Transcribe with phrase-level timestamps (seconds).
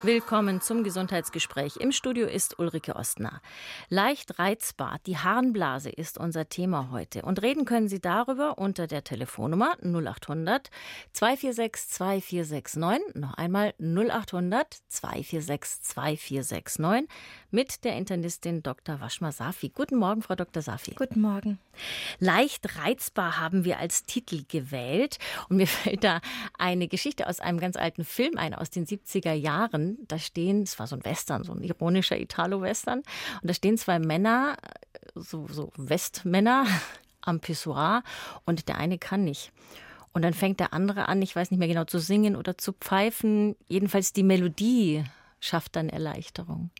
[0.00, 1.78] Willkommen zum Gesundheitsgespräch.
[1.78, 3.42] Im Studio ist Ulrike Ostner.
[3.88, 7.22] Leicht reizbar, die Harnblase ist unser Thema heute.
[7.22, 10.70] Und reden können Sie darüber unter der Telefonnummer 0800
[11.14, 13.20] 246 2469.
[13.20, 17.08] Noch einmal 0800 246 2469
[17.50, 19.00] mit der Internistin Dr.
[19.00, 19.70] Waschma Safi.
[19.70, 20.62] Guten Morgen, Frau Dr.
[20.62, 20.92] Safi.
[20.94, 21.58] Guten Morgen.
[22.20, 25.18] Leicht reizbar haben wir als Titel gewählt.
[25.48, 26.20] Und mir fällt da
[26.56, 30.78] eine Geschichte aus einem ganz alten Film ein, aus den 70er Jahren da stehen, es
[30.78, 34.56] war so ein Western, so ein ironischer Italo-Western, und da stehen zwei Männer,
[35.14, 36.66] so, so Westmänner
[37.20, 38.02] am Pissoir
[38.44, 39.52] und der eine kann nicht.
[40.12, 42.72] Und dann fängt der andere an, ich weiß nicht mehr genau, zu singen oder zu
[42.72, 43.54] pfeifen.
[43.68, 45.04] Jedenfalls die Melodie
[45.38, 46.70] schafft dann Erleichterung.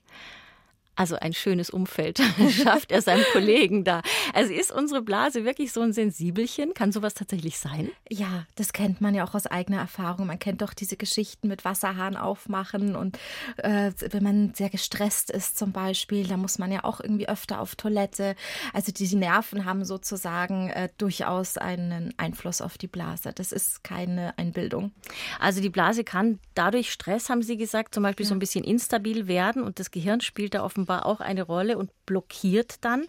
[0.98, 2.20] Also ein schönes Umfeld
[2.50, 4.02] schafft er seinem Kollegen da.
[4.34, 6.74] Also ist unsere Blase wirklich so ein Sensibelchen?
[6.74, 7.92] Kann sowas tatsächlich sein?
[8.10, 10.26] Ja, das kennt man ja auch aus eigener Erfahrung.
[10.26, 13.16] Man kennt doch diese Geschichten mit Wasserhahn aufmachen und
[13.58, 17.60] äh, wenn man sehr gestresst ist zum Beispiel, da muss man ja auch irgendwie öfter
[17.60, 18.34] auf Toilette.
[18.72, 23.30] Also die Nerven haben sozusagen äh, durchaus einen Einfluss auf die Blase.
[23.32, 24.90] Das ist keine Einbildung.
[25.38, 28.30] Also die Blase kann dadurch Stress, haben Sie gesagt, zum Beispiel ja.
[28.30, 31.78] so ein bisschen instabil werden und das Gehirn spielt da offenbar offenbar auch eine Rolle
[31.78, 33.06] und blockiert dann.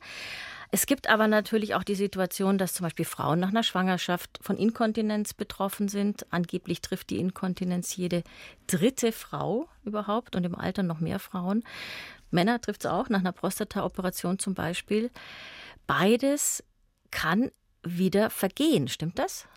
[0.72, 4.56] Es gibt aber natürlich auch die Situation, dass zum Beispiel Frauen nach einer Schwangerschaft von
[4.56, 6.28] Inkontinenz betroffen sind.
[6.32, 8.24] Angeblich trifft die Inkontinenz jede
[8.68, 11.64] dritte Frau überhaupt und im Alter noch mehr Frauen.
[12.30, 15.10] Männer trifft es auch, nach einer Prostata-Operation zum Beispiel.
[15.88, 16.64] Beides
[17.10, 17.50] kann
[17.84, 19.48] wieder vergehen, stimmt das?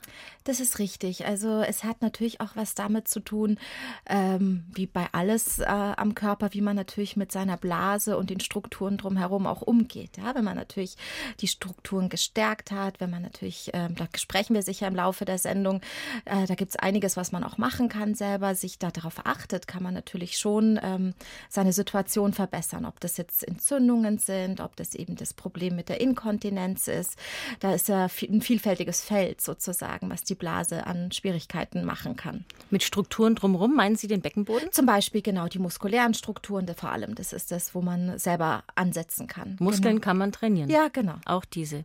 [0.45, 1.27] Das ist richtig.
[1.27, 3.59] Also es hat natürlich auch was damit zu tun,
[4.06, 8.41] ähm, wie bei alles äh, am Körper, wie man natürlich mit seiner Blase und den
[8.41, 10.17] Strukturen drumherum auch umgeht.
[10.17, 10.97] Ja, wenn man natürlich
[11.41, 15.39] die Strukturen gestärkt hat, wenn man natürlich, ähm, da sprechen wir sicher im Laufe der
[15.39, 15.81] Sendung,
[16.25, 19.69] äh, da gibt es einiges, was man auch machen kann selber, sich da darauf achtet,
[19.69, 21.15] kann man natürlich schon ähm,
[21.49, 22.84] seine Situation verbessern.
[22.84, 27.16] Ob das jetzt Entzündungen sind, ob das eben das Problem mit der Inkontinenz ist.
[27.61, 32.45] Da ist ja ein vielfältiges Feld sozusagen sagen, was die Blase an Schwierigkeiten machen kann.
[32.71, 34.73] Mit Strukturen drumherum meinen Sie den Beckenboden?
[34.73, 37.15] Zum Beispiel genau die muskulären Strukturen, vor allem.
[37.15, 39.56] Das ist das, wo man selber ansetzen kann.
[39.61, 40.05] Muskeln genau.
[40.05, 40.71] kann man trainieren.
[40.71, 41.15] Ja, genau.
[41.27, 41.84] Auch diese.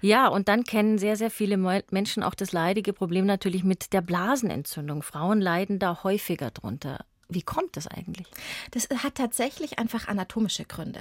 [0.00, 1.56] Ja, und dann kennen sehr, sehr viele
[1.90, 5.02] Menschen auch das leidige Problem natürlich mit der Blasenentzündung.
[5.02, 7.04] Frauen leiden da häufiger drunter.
[7.34, 8.26] Wie kommt das eigentlich?
[8.70, 11.00] Das hat tatsächlich einfach anatomische Gründe.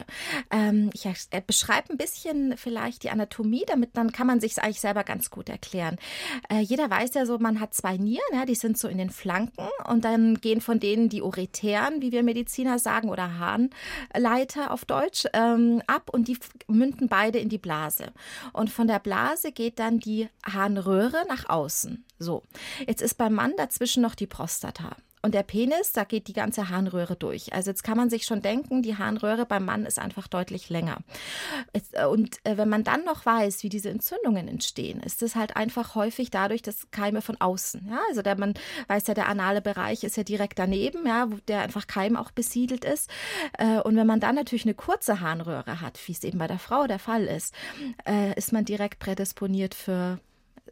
[0.50, 4.60] Ähm, ich äh, beschreibe ein bisschen vielleicht die Anatomie, damit dann kann man sich es
[4.60, 5.98] eigentlich selber ganz gut erklären.
[6.50, 9.10] Äh, jeder weiß ja so, man hat zwei Nieren, ja, die sind so in den
[9.10, 14.86] Flanken und dann gehen von denen die Ureteren, wie wir Mediziner sagen, oder Harnleiter auf
[14.86, 16.38] Deutsch, ähm, ab und die
[16.68, 18.12] münden beide in die Blase.
[18.54, 22.06] Und von der Blase geht dann die Harnröhre nach außen.
[22.20, 22.44] So,
[22.86, 24.96] jetzt ist beim Mann dazwischen noch die Prostata.
[25.22, 27.54] Und der Penis, da geht die ganze Harnröhre durch.
[27.54, 31.00] Also jetzt kann man sich schon denken, die Harnröhre beim Mann ist einfach deutlich länger.
[31.74, 35.56] Äh, und äh, wenn man dann noch weiß, wie diese Entzündungen entstehen, ist es halt
[35.56, 37.88] einfach häufig dadurch, dass Keime von außen.
[37.90, 38.56] Ja, also der man
[38.88, 42.32] weiß ja, der anale Bereich ist ja direkt daneben, ja, wo der einfach Keim auch
[42.32, 43.10] besiedelt ist.
[43.58, 46.60] Äh, und wenn man dann natürlich eine kurze Harnröhre hat, wie es eben bei der
[46.60, 47.54] Frau der Fall ist,
[48.36, 50.20] ist man direkt prädisponiert für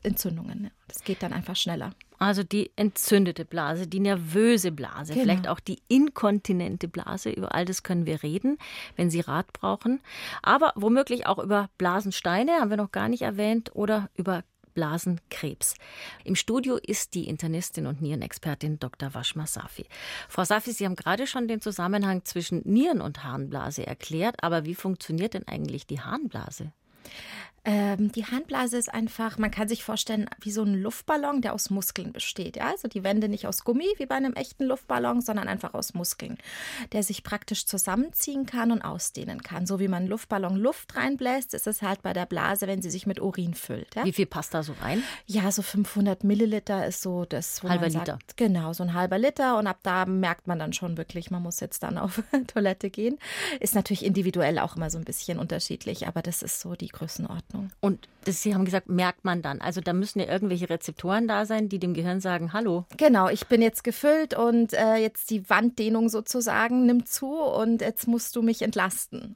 [0.03, 0.71] Entzündungen.
[0.87, 1.91] Das geht dann einfach schneller.
[2.19, 5.23] Also die entzündete Blase, die nervöse Blase, genau.
[5.23, 7.29] vielleicht auch die inkontinente Blase.
[7.31, 8.57] Über all das können wir reden,
[8.97, 10.01] wenn Sie Rat brauchen.
[10.43, 14.43] Aber womöglich auch über Blasensteine, haben wir noch gar nicht erwähnt, oder über
[14.73, 15.75] Blasenkrebs.
[16.23, 19.13] Im Studio ist die Internistin und Nierenexpertin Dr.
[19.13, 19.85] Washma Safi.
[20.27, 24.75] Frau Safi, Sie haben gerade schon den Zusammenhang zwischen Nieren- und Harnblase erklärt, aber wie
[24.75, 26.71] funktioniert denn eigentlich die Harnblase?
[27.65, 31.69] Ähm, die Harnblase ist einfach, man kann sich vorstellen, wie so ein Luftballon, der aus
[31.69, 32.57] Muskeln besteht.
[32.57, 32.67] Ja?
[32.67, 36.37] Also die Wände nicht aus Gummi wie bei einem echten Luftballon, sondern einfach aus Muskeln,
[36.93, 39.65] der sich praktisch zusammenziehen kann und ausdehnen kann.
[39.65, 42.89] So wie man einen Luftballon Luft reinbläst, ist es halt bei der Blase, wenn sie
[42.89, 43.95] sich mit Urin füllt.
[43.95, 44.05] Ja?
[44.05, 45.03] Wie viel passt da so rein?
[45.25, 48.19] Ja, so 500 Milliliter ist so das, wo halber man sagt, Liter.
[48.37, 49.57] Genau, so ein halber Liter.
[49.57, 53.19] Und ab da merkt man dann schon wirklich, man muss jetzt dann auf Toilette gehen.
[53.59, 57.39] Ist natürlich individuell auch immer so ein bisschen unterschiedlich, aber das ist so die Größenordnung.
[57.39, 57.71] Ordnung.
[57.79, 59.61] Und das, Sie haben gesagt, merkt man dann.
[59.61, 62.85] Also da müssen ja irgendwelche Rezeptoren da sein, die dem Gehirn sagen, hallo.
[62.97, 68.07] Genau, ich bin jetzt gefüllt und äh, jetzt die Wanddehnung sozusagen nimmt zu und jetzt
[68.07, 69.35] musst du mich entlasten.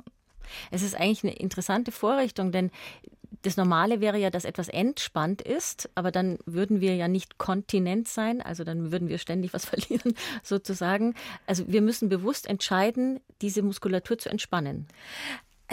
[0.70, 2.70] Es ist eigentlich eine interessante Vorrichtung, denn
[3.44, 8.08] das Normale wäre ja, dass etwas entspannt ist, aber dann würden wir ja nicht kontinent
[8.08, 11.16] sein, also dann würden wir ständig was verlieren, sozusagen.
[11.46, 14.88] Also wir müssen bewusst entscheiden, diese Muskulatur zu entspannen.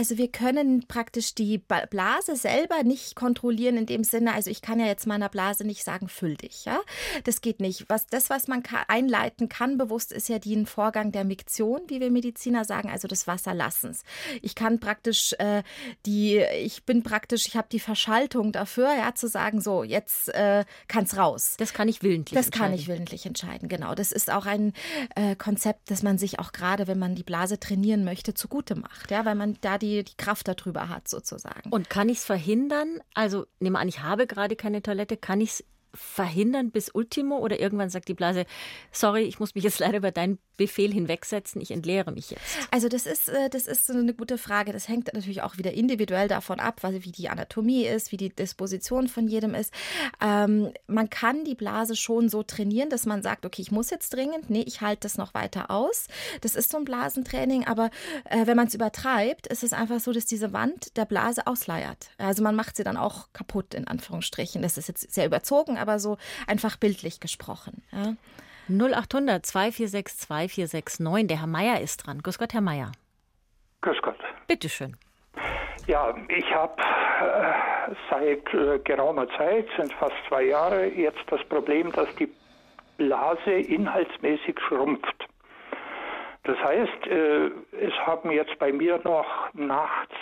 [0.01, 4.81] Also wir können praktisch die Blase selber nicht kontrollieren in dem Sinne, also ich kann
[4.81, 6.81] ja jetzt meiner Blase nicht sagen, füll dich, ja?
[7.25, 7.85] Das geht nicht.
[7.89, 12.11] Was, das, was man einleiten kann bewusst, ist ja den Vorgang der Miktion, wie wir
[12.11, 14.05] Mediziner sagen, also des Wasserlassens.
[14.41, 15.63] Ich kann praktisch äh,
[16.07, 20.65] die, ich bin praktisch, ich habe die Verschaltung dafür, ja, zu sagen, so, jetzt äh,
[20.89, 21.57] es raus.
[21.59, 22.39] Das kann ich willentlich.
[22.39, 23.95] Das kann ich willentlich entscheiden, genau.
[23.95, 24.73] Das ist auch ein
[25.15, 29.11] äh, Konzept, das man sich auch gerade, wenn man die Blase trainieren möchte, zugute macht,
[29.11, 31.71] ja, weil man da die, die Kraft darüber hat, sozusagen.
[31.71, 33.01] Und kann ich es verhindern?
[33.15, 35.65] Also, nehme an, ich habe gerade keine Toilette, kann ich es
[35.95, 38.47] verhindern bis Ultimo oder irgendwann sagt die Blase,
[38.93, 42.43] sorry, ich muss mich jetzt leider über deinen Befehl hinwegsetzen, ich entleere mich jetzt?
[42.71, 44.73] Also das ist, äh, das ist eine gute Frage.
[44.73, 49.09] Das hängt natürlich auch wieder individuell davon ab, wie die Anatomie ist, wie die Disposition
[49.09, 49.73] von jedem ist.
[50.21, 54.13] Ähm, man kann die Blase schon so trainieren, dass man sagt, okay, ich muss jetzt
[54.15, 56.09] dringend, nee, ich halte das noch weiter aus.
[56.43, 57.91] Das ist so ein Blasentraining, aber
[58.25, 62.11] äh, wenn man es übertreibt, ist es einfach so, dass diese Wand der Blase ausleiert.
[62.19, 64.61] Also man macht sie dann auch kaputt, in Anführungsstrichen.
[64.61, 67.83] Das ist jetzt sehr überzogen, aber so einfach bildlich gesprochen.
[67.93, 68.15] Ja.
[68.69, 71.27] 0800 246 2469.
[71.29, 72.23] Der Herr Meier ist dran.
[72.23, 72.93] Grüß Gott, Herr Meier.
[73.81, 74.19] Grüß Gott.
[74.47, 74.97] Bitteschön.
[75.87, 81.91] Ja, ich habe äh, seit äh, geraumer Zeit, sind fast zwei Jahre, jetzt das Problem,
[81.93, 82.31] dass die
[82.97, 85.27] Blase inhaltsmäßig schrumpft.
[86.45, 87.47] Das heißt, äh,
[87.81, 90.15] es haben jetzt bei mir noch nachts,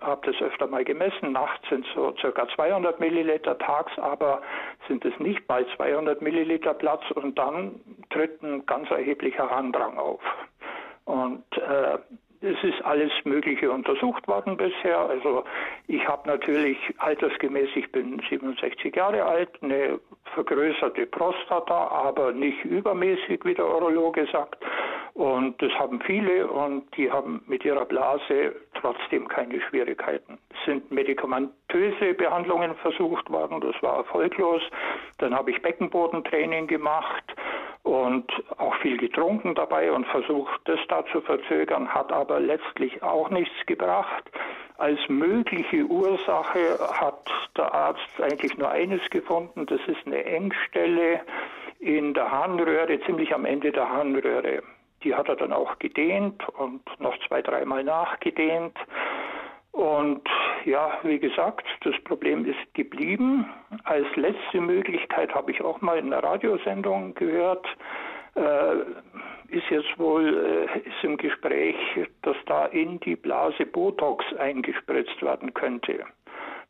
[0.00, 4.42] habe das öfter mal gemessen, nachts sind so circa 200 Milliliter, tags aber
[4.86, 7.80] sind es nicht bei 200 Milliliter Platz und dann
[8.10, 10.20] tritt ein ganz erheblicher Harndrang auf.
[11.04, 11.98] Und äh,
[12.40, 14.98] es ist alles Mögliche untersucht worden bisher.
[14.98, 15.44] Also
[15.86, 19.98] ich habe natürlich altersgemäß, ich bin 67 Jahre alt, eine
[20.34, 24.64] vergrößerte Prostata, aber nicht übermäßig, wie der Urologe sagt.
[25.14, 30.38] Und das haben viele und die haben mit ihrer Blase trotzdem keine Schwierigkeiten.
[30.50, 34.62] Es sind medikamentöse Behandlungen versucht worden, das war erfolglos.
[35.18, 37.34] Dann habe ich Beckenbodentraining gemacht
[37.88, 43.30] und auch viel getrunken dabei und versucht, das da zu verzögern, hat aber letztlich auch
[43.30, 44.30] nichts gebracht.
[44.76, 51.22] Als mögliche Ursache hat der Arzt eigentlich nur eines gefunden, das ist eine Engstelle
[51.80, 54.62] in der Harnröhre, ziemlich am Ende der Harnröhre.
[55.02, 58.76] Die hat er dann auch gedehnt und noch zwei, dreimal nachgedehnt.
[59.78, 60.22] Und
[60.64, 63.48] ja, wie gesagt, das Problem ist geblieben.
[63.84, 67.64] Als letzte Möglichkeit habe ich auch mal in einer Radiosendung gehört,
[68.34, 68.78] äh,
[69.54, 71.76] ist jetzt wohl äh, ist im Gespräch,
[72.22, 76.04] dass da in die Blase Botox eingespritzt werden könnte.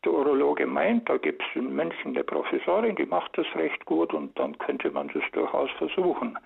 [0.05, 4.13] Der Urologe meint, da gibt es in München eine Professorin, die macht das recht gut
[4.13, 6.37] und dann könnte man das durchaus versuchen.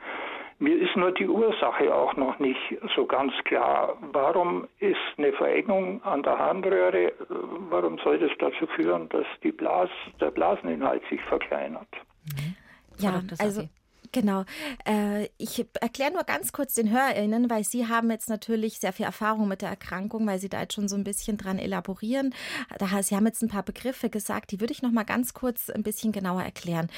[0.63, 3.97] Mir ist nur die Ursache auch noch nicht so ganz klar.
[4.13, 7.11] Warum ist eine Verengung an der Harnröhre,
[7.69, 9.89] warum soll das dazu führen, dass die Blas,
[10.21, 11.89] der Blaseninhalt sich verkleinert?
[12.97, 13.67] Ja, also
[14.13, 14.45] Genau.
[14.85, 19.07] Äh, ich erkläre nur ganz kurz den HörerInnen, weil Sie haben jetzt natürlich sehr viel
[19.07, 22.33] Erfahrung mit der Erkrankung, weil Sie da jetzt schon so ein bisschen dran elaborieren.
[22.77, 25.71] Da, Sie haben jetzt ein paar Begriffe gesagt, die würde ich noch mal ganz kurz
[25.71, 26.89] ein bisschen genauer erklären.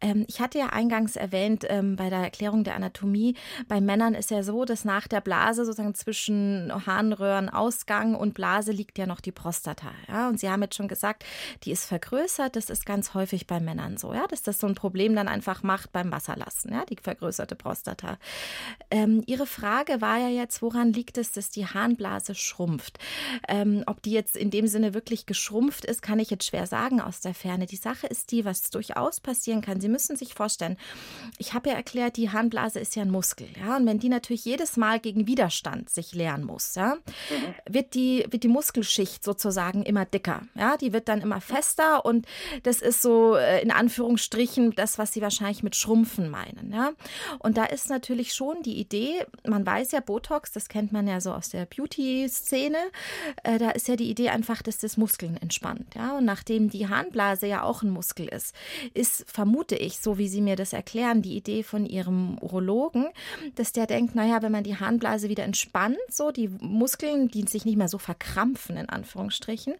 [0.00, 3.36] Ähm, ich hatte ja eingangs erwähnt, ähm, bei der Erklärung der Anatomie,
[3.68, 8.96] bei Männern ist ja so, dass nach der Blase sozusagen zwischen Harnröhrenausgang und Blase liegt
[8.96, 9.90] ja noch die Prostata.
[10.08, 10.30] Ja?
[10.30, 11.26] Und Sie haben jetzt schon gesagt,
[11.64, 12.56] die ist vergrößert.
[12.56, 15.62] Das ist ganz häufig bei Männern so, ja, dass das so ein Problem dann einfach
[15.62, 18.18] macht beim Wasserlassen lassen, ja, die vergrößerte Prostata.
[18.90, 22.98] Ähm, Ihre Frage war ja jetzt, woran liegt es, dass die Harnblase schrumpft?
[23.48, 27.00] Ähm, ob die jetzt in dem Sinne wirklich geschrumpft ist, kann ich jetzt schwer sagen
[27.00, 27.66] aus der Ferne.
[27.66, 29.80] Die Sache ist die, was durchaus passieren kann.
[29.80, 30.76] Sie müssen sich vorstellen,
[31.38, 34.44] ich habe ja erklärt, die Harnblase ist ja ein Muskel, ja, und wenn die natürlich
[34.44, 37.74] jedes Mal gegen Widerstand sich leeren muss, ja, mhm.
[37.74, 42.26] wird die wird die Muskelschicht sozusagen immer dicker, ja, die wird dann immer fester und
[42.62, 46.72] das ist so äh, in Anführungsstrichen das, was Sie wahrscheinlich mit Schrumpfen meinen einen.
[46.72, 46.92] Ja?
[47.38, 51.20] Und da ist natürlich schon die Idee, man weiß ja, Botox, das kennt man ja
[51.20, 52.78] so aus der Beauty-Szene,
[53.42, 55.94] äh, da ist ja die Idee einfach, dass das Muskeln entspannt.
[55.94, 56.16] Ja?
[56.16, 58.54] Und nachdem die Harnblase ja auch ein Muskel ist,
[58.94, 63.08] ist, vermute ich, so wie Sie mir das erklären, die Idee von Ihrem Urologen,
[63.54, 67.64] dass der denkt, naja, wenn man die Harnblase wieder entspannt, so die Muskeln, die sich
[67.64, 69.74] nicht mehr so verkrampfen, in Anführungsstrichen,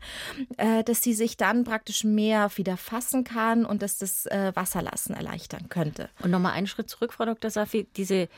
[0.56, 5.14] äh, dass sie sich dann praktisch mehr wieder fassen kann und dass das äh, Wasserlassen
[5.14, 6.08] erleichtern könnte.
[6.22, 7.50] Und nochmal einen Schritt zurück, Frau Dr.
[7.50, 8.28] Safi, diese,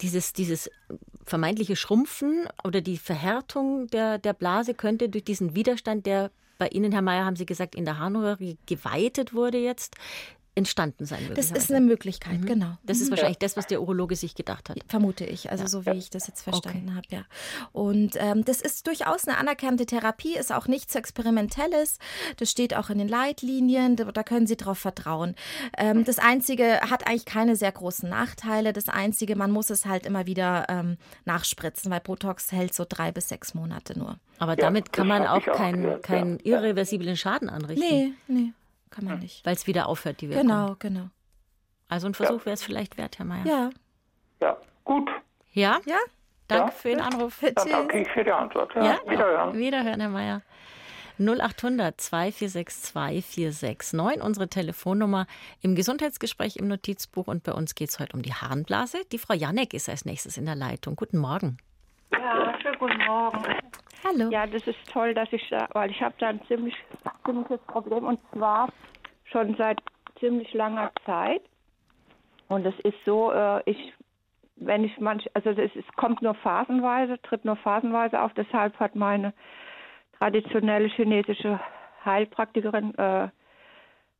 [0.00, 0.70] dieses, dieses
[1.24, 6.92] vermeintliche Schrumpfen oder die Verhärtung der, der Blase könnte durch diesen Widerstand, der bei Ihnen,
[6.92, 9.96] Herr Mayer, haben Sie gesagt, in der Harnröhre geweitet wurde jetzt,
[10.54, 12.46] entstanden sein Das ist eine Möglichkeit, mhm.
[12.46, 12.76] genau.
[12.84, 13.12] Das ist mhm.
[13.12, 14.78] wahrscheinlich das, was der Urologe sich gedacht hat.
[14.86, 15.68] Vermute ich, also ja.
[15.68, 16.96] so wie ich das jetzt verstanden okay.
[16.96, 17.24] habe, ja.
[17.72, 21.98] Und ähm, das ist durchaus eine anerkannte Therapie, ist auch nichts Experimentelles.
[22.36, 25.36] Das steht auch in den Leitlinien, da können Sie drauf vertrauen.
[25.78, 28.74] Ähm, das Einzige hat eigentlich keine sehr großen Nachteile.
[28.74, 33.10] Das Einzige, man muss es halt immer wieder ähm, nachspritzen, weil Botox hält so drei
[33.10, 34.18] bis sechs Monate nur.
[34.38, 37.88] Aber damit ja, kann man auch keinen kein irreversiblen Schaden anrichten.
[37.88, 38.52] Nee, nee.
[38.92, 39.44] Kann man nicht.
[39.44, 40.46] Weil es wieder aufhört, die Wirkung.
[40.46, 41.08] Genau, genau.
[41.88, 43.46] Also ein Versuch wäre es vielleicht wert, Herr Mayer.
[43.46, 43.70] Ja.
[44.40, 45.10] Ja, gut.
[45.52, 45.80] Ja?
[45.84, 45.98] Ja.
[46.48, 46.70] Danke ja.
[46.70, 47.40] für den Anruf.
[47.40, 48.74] Dann danke ich für die Antwort.
[48.74, 48.98] Ja, ja?
[49.06, 49.54] Wiederhören.
[49.54, 50.42] Wiederhören, Herr Mayer.
[51.18, 55.26] 0800 2462 469, unsere Telefonnummer
[55.60, 57.28] im Gesundheitsgespräch im Notizbuch.
[57.28, 59.02] Und bei uns geht es heute um die Harnblase.
[59.12, 60.96] Die Frau Janek ist als nächstes in der Leitung.
[60.96, 61.58] Guten Morgen.
[62.12, 63.42] Ja, schönen guten Morgen.
[64.04, 64.30] Hallo.
[64.30, 66.74] Ja, das ist toll, dass ich da, weil ich habe da ein ziemlich,
[67.24, 68.68] ziemliches Problem und zwar
[69.24, 69.80] schon seit
[70.18, 71.42] ziemlich langer Zeit.
[72.48, 73.92] Und es ist so, äh, ich,
[74.56, 78.34] wenn ich manch, also es, es kommt nur phasenweise, tritt nur phasenweise auf.
[78.34, 79.32] Deshalb hat meine
[80.18, 81.60] traditionelle chinesische
[82.04, 83.28] Heilpraktikerin äh,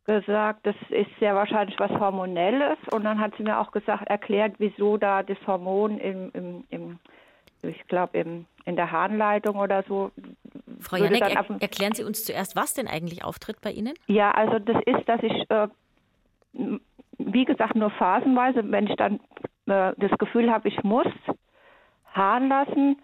[0.05, 2.79] gesagt, das ist sehr wahrscheinlich was Hormonelles.
[2.93, 6.99] Und dann hat sie mir auch gesagt, erklärt, wieso da das Hormon im, im, im
[7.62, 8.19] ich glaube,
[8.64, 10.11] in der Harnleitung oder so.
[10.81, 13.95] Frau Janek, er, erklären Sie uns zuerst, was denn eigentlich auftritt bei Ihnen?
[14.07, 15.69] Ja, also das ist, dass ich, äh,
[17.19, 19.21] wie gesagt, nur phasenweise, wenn ich dann
[19.66, 21.07] äh, das Gefühl habe, ich muss
[22.14, 22.97] Hahn lassen,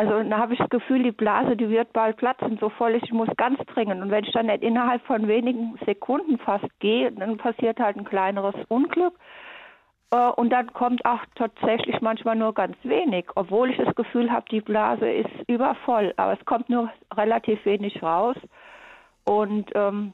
[0.00, 3.12] also dann habe ich das Gefühl, die Blase, die wird bald platzen, so voll ich
[3.12, 4.00] muss ganz dringend.
[4.00, 8.06] Und wenn ich dann nicht innerhalb von wenigen Sekunden fast gehe, dann passiert halt ein
[8.06, 9.12] kleineres Unglück.
[10.10, 14.46] Äh, und dann kommt auch tatsächlich manchmal nur ganz wenig, obwohl ich das Gefühl habe,
[14.50, 18.36] die Blase ist übervoll, aber es kommt nur relativ wenig raus.
[19.24, 20.12] Und ähm,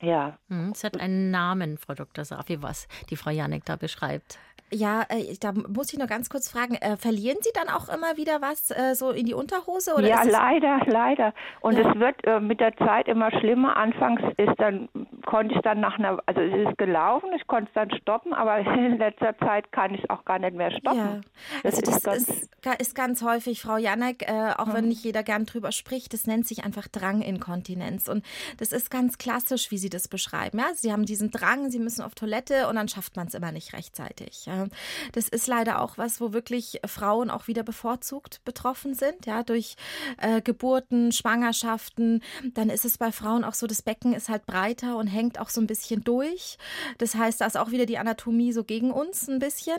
[0.00, 0.38] ja.
[0.48, 2.24] Hm, es hat einen Namen, Frau Dr.
[2.24, 4.38] Safi, was die Frau Janek da beschreibt.
[4.74, 8.16] Ja, äh, da muss ich noch ganz kurz fragen, äh, verlieren Sie dann auch immer
[8.16, 9.94] wieder was äh, so in die Unterhose?
[9.94, 11.32] Oder ja, leider, leider.
[11.60, 11.88] Und ja.
[11.88, 13.76] es wird äh, mit der Zeit immer schlimmer.
[13.76, 14.88] Anfangs ist dann,
[15.26, 18.58] konnte ich dann nach einer, also es ist gelaufen, ich konnte es dann stoppen, aber
[18.74, 20.98] in letzter Zeit kann ich es auch gar nicht mehr stoppen.
[20.98, 21.20] Ja.
[21.62, 24.74] Das, also das ist, ganz, ist, ist, ganz häufig, Frau Janek, äh, auch mhm.
[24.74, 28.08] wenn nicht jeder gern drüber spricht, das nennt sich einfach Dranginkontinenz.
[28.08, 28.24] Und
[28.58, 30.58] das ist ganz klassisch, wie Sie das beschreiben.
[30.58, 30.74] Ja?
[30.74, 33.72] Sie haben diesen Drang, Sie müssen auf Toilette und dann schafft man es immer nicht
[33.72, 34.46] rechtzeitig.
[34.46, 34.63] Ja?
[35.12, 39.76] Das ist leider auch was, wo wirklich Frauen auch wieder bevorzugt betroffen sind, ja, durch
[40.18, 42.22] äh, Geburten, Schwangerschaften.
[42.54, 45.48] Dann ist es bei Frauen auch so, das Becken ist halt breiter und hängt auch
[45.48, 46.58] so ein bisschen durch.
[46.98, 49.78] Das heißt, da ist auch wieder die Anatomie so gegen uns ein bisschen.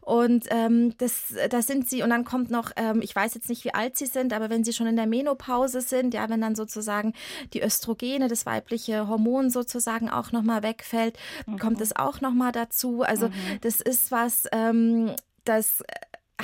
[0.00, 3.64] Und ähm, das, das sind sie, und dann kommt noch, ähm, ich weiß jetzt nicht,
[3.64, 6.54] wie alt sie sind, aber wenn sie schon in der Menopause sind, ja, wenn dann
[6.54, 7.14] sozusagen
[7.52, 11.58] die Östrogene, das weibliche Hormon sozusagen auch nochmal wegfällt, mhm.
[11.58, 13.02] kommt es auch nochmal dazu.
[13.02, 13.32] Also mhm.
[13.62, 15.10] das ist was, ähm,
[15.44, 15.82] das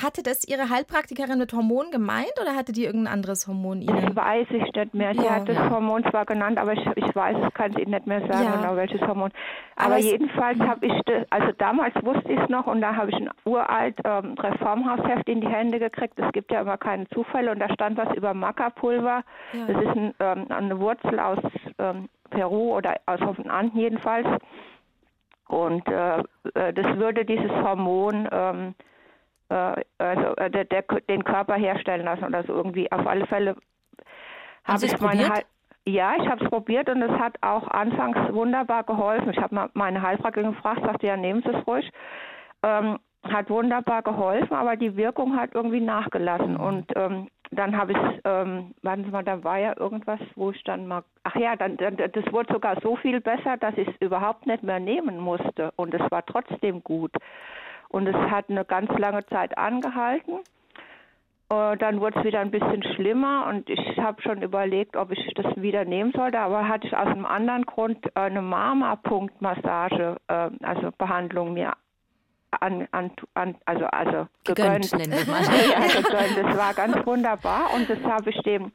[0.02, 4.06] hatte das Ihre Heilpraktikerin mit Hormon gemeint oder hatte die irgendein anderes Hormon Ihnen?
[4.06, 5.14] Das weiß ich nicht mehr.
[5.14, 5.36] Sie ja.
[5.36, 8.44] hat das Hormon zwar genannt, aber ich, ich weiß, es kann sie nicht mehr sagen,
[8.44, 8.56] ja.
[8.56, 9.30] genau welches Hormon.
[9.76, 13.10] Aber, aber jedenfalls habe ich, das, also damals wusste ich es noch und da habe
[13.10, 16.18] ich ein uralt ähm, Reformhausheft in die Hände gekriegt.
[16.18, 19.22] Es gibt ja immer keine Zufälle und da stand was über Maca-Pulver.
[19.52, 19.66] Ja.
[19.66, 21.38] Das ist ein, ähm, eine Wurzel aus
[21.78, 24.28] ähm, Peru oder aus den Anden jedenfalls.
[25.48, 26.18] Und äh,
[26.54, 28.74] äh, das würde dieses Hormon, ähm,
[29.48, 32.90] äh, also äh, der, der, den Körper herstellen lassen oder so irgendwie.
[32.92, 33.56] Auf alle Fälle
[34.64, 35.44] habe ich meine Heil
[35.88, 39.30] ja, ich habe es probiert und es hat auch anfangs wunderbar geholfen.
[39.30, 41.90] Ich habe meine Heilpraktikerin gefragt, sagte ja, nehmen Sie es ruhig.
[42.62, 46.56] Ähm, hat wunderbar geholfen, aber die Wirkung hat irgendwie nachgelassen.
[46.56, 50.62] Und ähm, dann habe ich, ähm, warten Sie mal, da war ja irgendwas, wo ich
[50.64, 53.94] dann mal, ach ja, dann, dann das wurde sogar so viel besser, dass ich es
[54.00, 55.72] überhaupt nicht mehr nehmen musste.
[55.76, 57.12] Und es war trotzdem gut.
[57.88, 60.40] Und es hat eine ganz lange Zeit angehalten.
[61.50, 65.32] Äh, dann wurde es wieder ein bisschen schlimmer und ich habe schon überlegt, ob ich
[65.34, 70.90] das wieder nehmen sollte, aber hatte ich aus einem anderen Grund eine Mama-Punktmassage, äh, also
[70.98, 71.72] Behandlung mir
[72.50, 74.90] an, an, an, also, also gegönnt.
[74.90, 75.42] gegönnt nennen wir mal.
[75.70, 76.38] ja, gegönnt.
[76.48, 78.72] Das war ganz wunderbar und das habe ich dem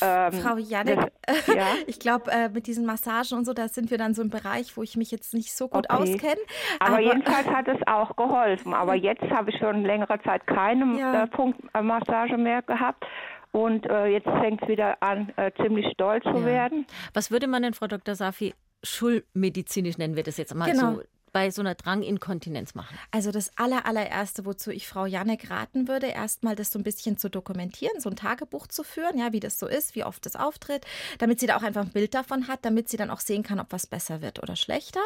[0.00, 1.66] ähm, Frau Janek, das, ja?
[1.86, 4.76] ich glaube, äh, mit diesen Massagen und so, da sind wir dann so im Bereich,
[4.76, 6.02] wo ich mich jetzt nicht so gut okay.
[6.02, 6.40] auskenne.
[6.78, 8.74] Aber, aber, jedenfalls hat es auch geholfen.
[8.74, 11.24] Aber jetzt habe ich schon längere Zeit keine ja.
[11.24, 13.04] äh, Punktmassage mehr gehabt.
[13.52, 16.44] Und äh, jetzt fängt es wieder an, äh, ziemlich stolz zu ja.
[16.44, 16.86] werden.
[17.12, 18.14] Was würde man denn, Frau Dr.
[18.16, 20.94] Safi, schulmedizinisch nennen wir das jetzt mal genau.
[20.94, 21.02] so
[21.34, 22.96] bei so einer Dranginkontinenz machen?
[23.10, 27.18] Also das aller, allererste, wozu ich Frau Janek raten würde, erstmal das so ein bisschen
[27.18, 30.36] zu dokumentieren, so ein Tagebuch zu führen, ja, wie das so ist, wie oft es
[30.36, 30.86] auftritt,
[31.18, 33.58] damit sie da auch einfach ein Bild davon hat, damit sie dann auch sehen kann,
[33.58, 35.00] ob was besser wird oder schlechter.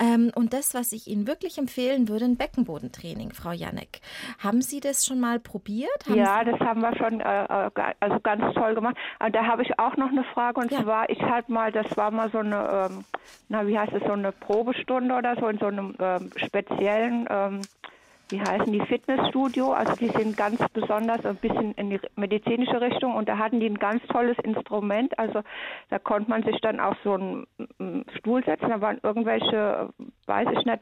[0.00, 4.00] Ähm, und das, was ich Ihnen wirklich empfehlen würde, ein Beckenbodentraining, Frau Janek.
[4.40, 5.88] Haben Sie das schon mal probiert?
[6.08, 8.96] Haben ja, Sie das haben wir schon äh, äh also ganz toll gemacht.
[9.20, 10.82] Aber da habe ich auch noch eine Frage und ja.
[10.82, 13.04] zwar, ich halt mal, das war mal so eine, ähm,
[13.48, 17.60] na wie heißt es, so eine Probestunde oder so in so einem ähm, speziellen ähm,
[18.30, 23.14] wie heißen die Fitnessstudio, also die sind ganz besonders ein bisschen in die medizinische Richtung
[23.14, 25.40] und da hatten die ein ganz tolles Instrument, also
[25.88, 27.46] da konnte man sich dann auf so einen
[28.18, 29.88] Stuhl setzen, da waren irgendwelche,
[30.26, 30.80] weiß ich nicht,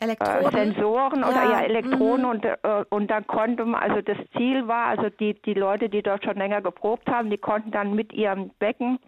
[0.00, 2.30] äh, Sensoren oder ja, ja Elektronen mhm.
[2.30, 2.56] und, äh,
[2.90, 6.36] und dann konnte man, also das Ziel war, also die, die Leute, die dort schon
[6.36, 8.98] länger geprobt haben, die konnten dann mit ihrem Becken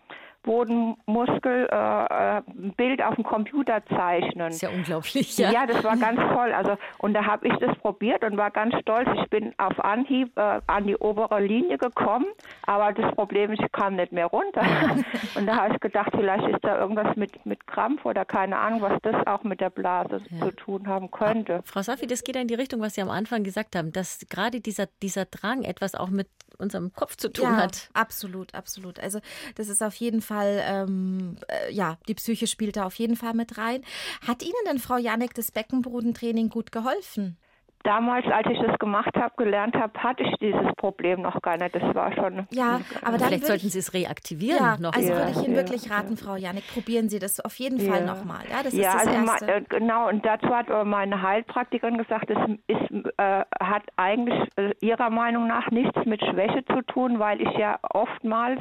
[0.42, 4.46] Bodenmuskel äh, ein äh, Bild auf dem Computer zeichnen.
[4.46, 5.50] Das ist ja unglaublich, ja.
[5.50, 6.52] Ja, das war ganz toll.
[6.52, 9.08] Also und da habe ich das probiert und war ganz stolz.
[9.22, 12.26] Ich bin auf Anhieb äh, an die obere Linie gekommen,
[12.66, 14.62] aber das Problem ich kam nicht mehr runter.
[15.34, 18.80] und da habe ich gedacht, vielleicht ist da irgendwas mit mit Krampf oder keine Ahnung,
[18.80, 20.46] was das auch mit der Blase ja.
[20.46, 21.60] zu tun haben könnte.
[21.64, 24.60] Frau Safi, das geht in die Richtung, was Sie am Anfang gesagt haben, dass gerade
[24.60, 27.88] dieser dieser Drang etwas auch mit unserem Kopf zu tun ja, hat.
[27.92, 28.98] Absolut, absolut.
[29.00, 29.20] Also
[29.54, 33.34] das ist auf jeden Fall, ähm, äh, ja, die Psyche spielt da auf jeden Fall
[33.34, 33.82] mit rein.
[34.26, 37.36] Hat Ihnen denn Frau Janek das Beckenbodentraining gut geholfen?
[37.82, 41.74] Damals, als ich das gemacht habe, gelernt habe, hatte ich dieses Problem noch gar nicht.
[41.74, 42.46] Das war schon.
[42.50, 44.58] Ja, aber dann vielleicht sollten Sie es reaktivieren.
[44.58, 44.92] Ja, noch.
[44.92, 48.04] also würde ich Ihnen ja, wirklich raten, Frau Janik, probieren Sie das auf jeden Fall
[48.04, 48.44] nochmal.
[48.50, 49.46] Ja, das ja, ist das also Erste.
[49.46, 50.08] Ma, äh, genau.
[50.08, 55.70] Und dazu hat meine Heilpraktikerin gesagt, es ist, äh, hat eigentlich äh, ihrer Meinung nach
[55.70, 58.60] nichts mit Schwäche zu tun, weil ich ja oftmals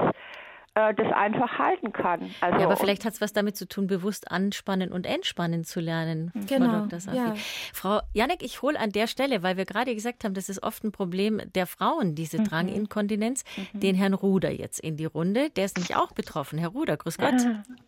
[0.76, 2.30] äh, das einfach halten kann.
[2.42, 5.80] Also, ja, aber vielleicht hat es was damit zu tun, bewusst anspannen und entspannen zu
[5.80, 6.32] lernen.
[6.48, 6.88] Genau.
[6.90, 7.34] Frau, ja.
[7.74, 10.84] Frau Janek, ich hole an der Stelle, weil wir gerade gesagt haben, das ist oft
[10.84, 12.44] ein Problem der Frauen, diese mhm.
[12.46, 13.80] Dranginkontinenz, mhm.
[13.80, 15.50] den Herrn Ruder jetzt in die Runde.
[15.52, 16.60] Der ist nämlich auch betroffen.
[16.60, 17.36] Herr Ruder, grüß Gott.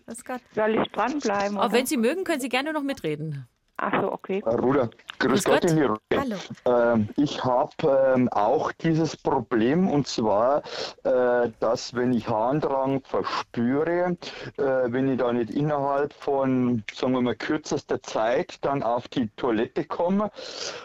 [0.06, 0.42] grüß Gott.
[0.54, 1.58] Soll ich dranbleiben?
[1.58, 3.48] Auch wenn Sie mögen, können Sie gerne noch mitreden.
[3.78, 4.44] Ach so, okay.
[4.46, 5.72] Ruder, grüß, grüß Gott, Gott.
[5.72, 5.98] Hier.
[6.16, 6.36] Hallo.
[6.66, 10.62] Ähm, ich habe ähm, auch dieses Problem und zwar,
[11.04, 14.18] äh, dass wenn ich Harndrang verspüre,
[14.58, 19.30] äh, wenn ich da nicht innerhalb von, sagen wir mal, kürzester Zeit dann auf die
[19.36, 20.32] Toilette komme,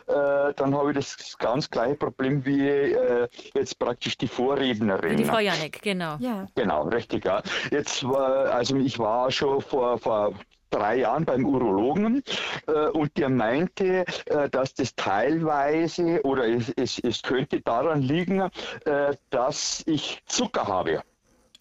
[0.06, 5.12] äh, dann habe ich das ganz gleiche Problem wie äh, jetzt praktisch die Vorrednerin.
[5.12, 6.16] Wie die Frau Janek, genau.
[6.18, 6.46] Ja.
[6.54, 7.42] Genau, richtig, ja.
[7.70, 10.32] Jetzt war, also ich war schon vor, vor
[10.76, 12.22] drei Jahren beim Urologen
[12.66, 18.40] äh, und der meinte, äh, dass das teilweise oder es, es, es könnte daran liegen,
[18.84, 21.02] äh, dass ich Zucker habe.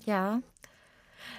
[0.05, 0.41] Ja.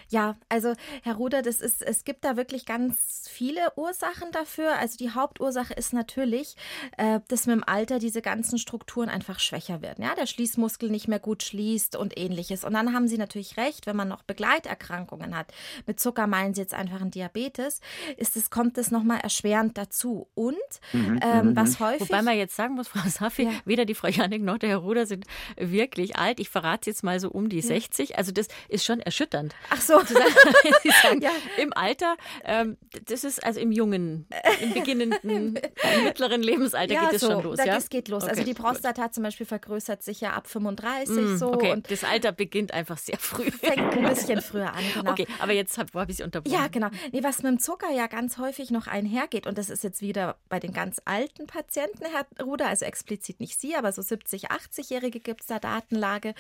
[0.09, 4.79] Ja, also Herr Ruder, das ist, es gibt da wirklich ganz viele Ursachen dafür.
[4.79, 6.57] Also die Hauptursache ist natürlich,
[6.97, 10.03] äh, dass mit dem Alter diese ganzen Strukturen einfach schwächer werden.
[10.03, 12.65] Ja, der Schließmuskel nicht mehr gut schließt und ähnliches.
[12.65, 15.53] Und dann haben Sie natürlich recht, wenn man noch Begleiterkrankungen hat.
[15.87, 17.81] Mit Zucker meinen Sie jetzt einfach einen Diabetes,
[18.17, 20.29] ist es, kommt es nochmal erschwerend dazu.
[20.35, 20.57] Und
[20.95, 21.57] mhm, ähm, mhm.
[21.57, 22.09] was häufig.
[22.09, 23.51] Wobei man jetzt sagen muss, Frau Safi, ja.
[23.67, 26.41] weder die Frau Janik noch der Herr Ruder sind wirklich alt.
[26.41, 27.63] Ich verrate jetzt mal so um die ja.
[27.63, 28.17] 60.
[28.17, 29.55] Also das ist schon erschütternd.
[29.69, 30.01] Ach so.
[30.83, 31.31] Sie sagen, ja.
[31.59, 34.27] im Alter, ähm, das ist also im jungen,
[34.61, 37.57] im beginnenden, im mittleren Lebensalter ja, geht es so, schon los.
[37.57, 38.23] Da, ja, das geht los.
[38.23, 39.15] Also okay, also die Prostata gut.
[39.15, 41.53] zum Beispiel vergrößert sich ja ab 35 mm, so.
[41.53, 43.51] Okay, und das Alter beginnt einfach sehr früh.
[43.51, 45.11] Fängt ein bisschen früher an, genau.
[45.11, 46.55] Okay, aber jetzt habe hab ich Sie unterbrochen.
[46.55, 46.89] Ja, genau.
[47.13, 50.37] Nee, was mit dem Zucker ja ganz häufig noch einhergeht, und das ist jetzt wieder
[50.49, 55.21] bei den ganz alten Patienten, Herr Ruder, also explizit nicht Sie, aber so 70, 80-Jährige
[55.21, 56.35] gibt es da Datenlage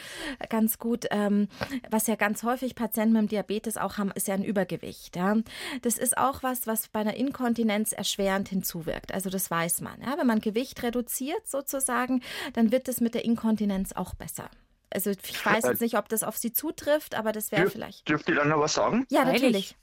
[0.49, 1.07] ganz gut.
[1.11, 1.49] Ähm,
[1.91, 5.17] was ja ganz häufig Patienten mit dem Diabetes auch haben, ist ja ein Übergewicht.
[5.17, 5.37] Ja.
[5.83, 9.13] Das ist auch was, was bei einer Inkontinenz erschwerend hinzuwirkt.
[9.13, 10.01] Also das weiß man.
[10.01, 10.17] Ja.
[10.19, 12.23] Wenn man Gewicht reduziert sozusagen,
[12.55, 14.51] dann wird es mit der Inkontinenz auch besser.
[14.91, 18.09] Also ich weiß jetzt nicht, ob das auf Sie zutrifft, aber das wäre Dürf, vielleicht.
[18.09, 19.07] Dürft ihr dann noch was sagen?
[19.11, 19.77] Ja, natürlich.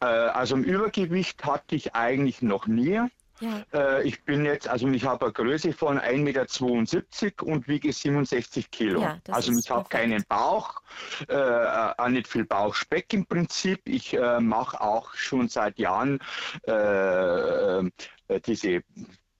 [0.00, 3.00] Äh, also im Übergewicht hatte ich eigentlich noch nie.
[3.40, 3.64] Ja.
[3.72, 8.70] Äh, ich bin jetzt, also ich habe eine Größe von 1,72 Meter und wiege 67
[8.70, 9.00] Kilo.
[9.00, 10.82] Ja, also ich habe keinen Bauch,
[11.28, 13.80] äh, auch nicht viel Bauchspeck im Prinzip.
[13.84, 16.20] Ich äh, mache auch schon seit Jahren
[16.66, 17.78] äh,
[18.28, 18.82] äh, diese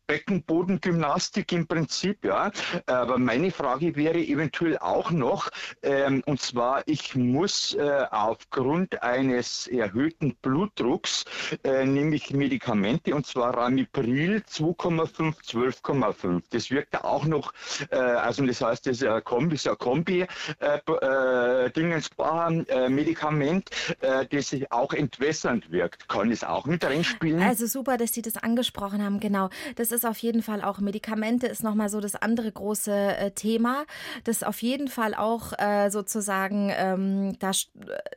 [0.06, 2.50] Beckenbodengymnastik im Prinzip, ja.
[2.86, 5.50] Aber meine Frage wäre eventuell auch noch,
[5.82, 11.24] ähm, und zwar, ich muss äh, aufgrund eines erhöhten Blutdrucks,
[11.64, 16.42] äh, nämlich Medikamente, und zwar Ramipril 2,5, 12,5.
[16.50, 17.52] Das wirkt ja auch noch,
[17.90, 20.26] äh, also das heißt, das ist ein Kombi, ist ein Kombi,
[20.58, 26.08] äh, äh, Dingensbar, äh, Medikament, äh, das sich auch entwässernd wirkt.
[26.08, 27.42] Kann es auch mit reinspielen?
[27.42, 29.48] Also super, dass Sie das angesprochen haben, genau.
[29.76, 33.84] Das ist auf jeden Fall auch Medikamente ist nochmal so das andere große äh, Thema,
[34.24, 37.54] das auf jeden Fall auch äh, sozusagen ähm, da äh,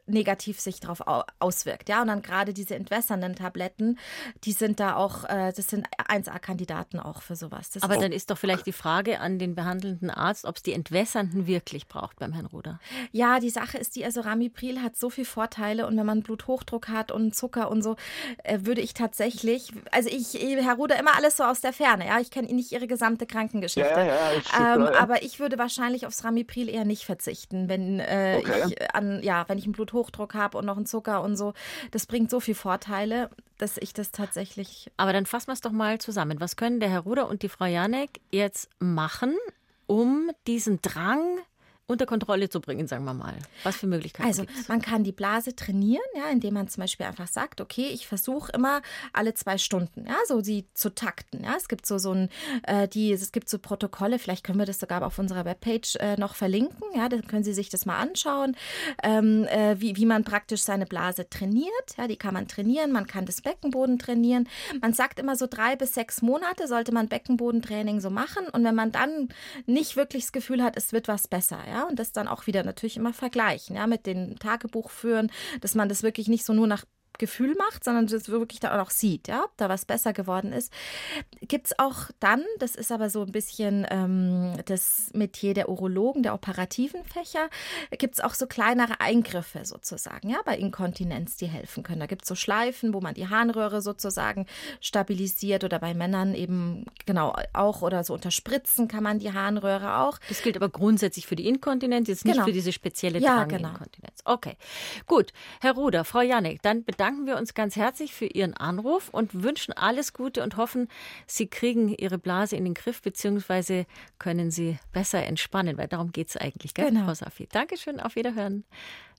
[0.05, 1.01] negativ sich darauf
[1.39, 1.89] auswirkt.
[1.89, 3.97] Ja, und dann gerade diese entwässernden Tabletten,
[4.43, 7.69] die sind da auch, äh, das sind 1A-Kandidaten auch für sowas.
[7.69, 10.73] Das Aber dann ist doch vielleicht die Frage an den behandelnden Arzt, ob es die
[10.73, 12.79] entwässernden wirklich braucht beim Herrn Ruder.
[13.11, 16.89] Ja, die Sache ist die, also Ramipril hat so viele Vorteile und wenn man Bluthochdruck
[16.89, 17.95] hat und Zucker und so,
[18.43, 22.19] äh, würde ich tatsächlich, also ich, Herr Ruder, immer alles so aus der Ferne, ja,
[22.19, 23.89] ich kenne nicht Ihre gesamte Krankengeschichte.
[23.89, 28.37] Ja, ja, ja, ähm, aber ich würde wahrscheinlich aufs Ramipril eher nicht verzichten, wenn äh,
[28.39, 28.63] okay.
[28.67, 31.53] ich an, ja, wenn ich einen Bluthochdruck habe und noch einen Zucker und so.
[31.91, 34.91] Das bringt so viele Vorteile, dass ich das tatsächlich.
[34.97, 36.39] Aber dann fassen wir es doch mal zusammen.
[36.39, 39.35] Was können der Herr Ruder und die Frau Janek jetzt machen,
[39.85, 41.39] um diesen Drang
[41.87, 43.35] unter Kontrolle zu bringen, sagen wir mal.
[43.63, 44.67] Was für Möglichkeiten Also gibt's?
[44.67, 48.51] man kann die Blase trainieren, ja, indem man zum Beispiel einfach sagt, okay, ich versuche
[48.51, 48.81] immer
[49.13, 51.43] alle zwei Stunden, ja, so sie zu takten.
[51.45, 52.29] Ja, es gibt so so ein,
[52.63, 54.19] äh, die, es gibt so Protokolle.
[54.19, 56.83] Vielleicht können wir das sogar auf unserer Webpage äh, noch verlinken.
[56.93, 58.57] Ja, dann können Sie sich das mal anschauen,
[59.01, 61.67] ähm, äh, wie wie man praktisch seine Blase trainiert.
[61.97, 62.91] Ja, die kann man trainieren.
[62.91, 64.49] Man kann das Beckenboden trainieren.
[64.81, 68.47] Man sagt immer so drei bis sechs Monate sollte man Beckenbodentraining so machen.
[68.49, 69.29] Und wenn man dann
[69.65, 72.63] nicht wirklich das Gefühl hat, es wird was besser, ja, und das dann auch wieder
[72.63, 76.67] natürlich immer vergleichen, ja, mit dem Tagebuch führen, dass man das wirklich nicht so nur
[76.67, 76.85] nach
[77.17, 80.71] Gefühl macht, sondern das wirklich dann auch sieht, ja, ob da was besser geworden ist.
[81.41, 86.23] Gibt es auch dann, das ist aber so ein bisschen ähm, das Metier der Urologen,
[86.23, 87.49] der operativen Fächer,
[87.97, 91.99] gibt es auch so kleinere Eingriffe sozusagen, ja, bei Inkontinenz, die helfen können.
[91.99, 94.45] Da gibt es so Schleifen, wo man die Harnröhre sozusagen
[94.81, 100.19] stabilisiert oder bei Männern eben genau auch oder so unterspritzen kann man die Harnröhre auch.
[100.27, 102.45] Das gilt aber grundsätzlich für die Inkontinenz, jetzt nicht genau.
[102.45, 103.71] für diese spezielle ja, genau.
[104.25, 104.57] Okay,
[105.05, 105.31] gut.
[105.61, 109.41] Herr Ruder, Frau Janik, dann bedanke bedanken wir uns ganz herzlich für Ihren Anruf und
[109.41, 110.89] wünschen alles Gute und hoffen,
[111.25, 113.85] Sie kriegen Ihre Blase in den Griff bzw.
[114.19, 117.05] können Sie besser entspannen, weil darum geht es eigentlich, gell, genau.
[117.05, 117.47] Frau Safi?
[117.49, 118.65] Dankeschön, auf Wiederhören.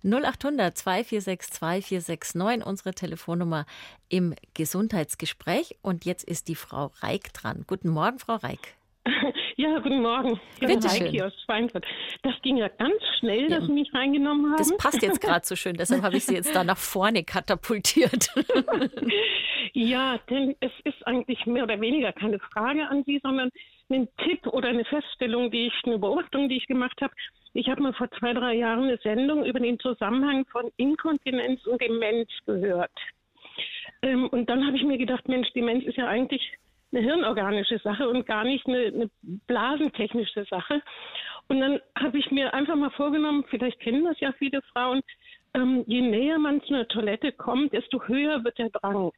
[0.05, 3.64] 0800 2462 469, unsere Telefonnummer
[4.11, 5.79] im Gesundheitsgespräch.
[5.81, 7.64] Und jetzt ist die Frau Reik dran.
[7.66, 8.78] Guten Morgen, Frau Reik.
[9.61, 10.40] Ja, guten Morgen.
[10.61, 11.21] Bitte schön.
[11.21, 11.85] Aus Schweinfurt.
[12.23, 13.66] Das ging ja ganz schnell, dass ja.
[13.66, 14.57] Sie mich reingenommen haben.
[14.57, 18.29] Das passt jetzt gerade so schön, deshalb habe ich Sie jetzt da nach vorne katapultiert.
[19.73, 23.51] ja, denn es ist eigentlich mehr oder weniger keine Frage an Sie, sondern
[23.90, 27.12] ein Tipp oder eine Feststellung, die ich, eine Beobachtung, die ich gemacht habe.
[27.53, 31.83] Ich habe mal vor zwei, drei Jahren eine Sendung über den Zusammenhang von Inkontinenz und
[31.83, 32.92] Demenz gehört.
[34.03, 36.42] Ähm, und dann habe ich mir gedacht, Mensch, Demenz ist ja eigentlich
[36.92, 39.11] eine hirnorganische Sache und gar nicht eine, eine
[39.46, 40.83] blasentechnische Sache.
[41.48, 45.03] Und dann habe ich mir einfach mal vorgenommen, vielleicht kennen das ja viele Frauen,
[45.55, 49.12] ähm, je näher man zu einer Toilette kommt, desto höher wird der Drang,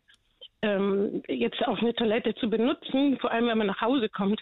[0.63, 4.41] ähm, jetzt auch eine Toilette zu benutzen, vor allem wenn man nach Hause kommt.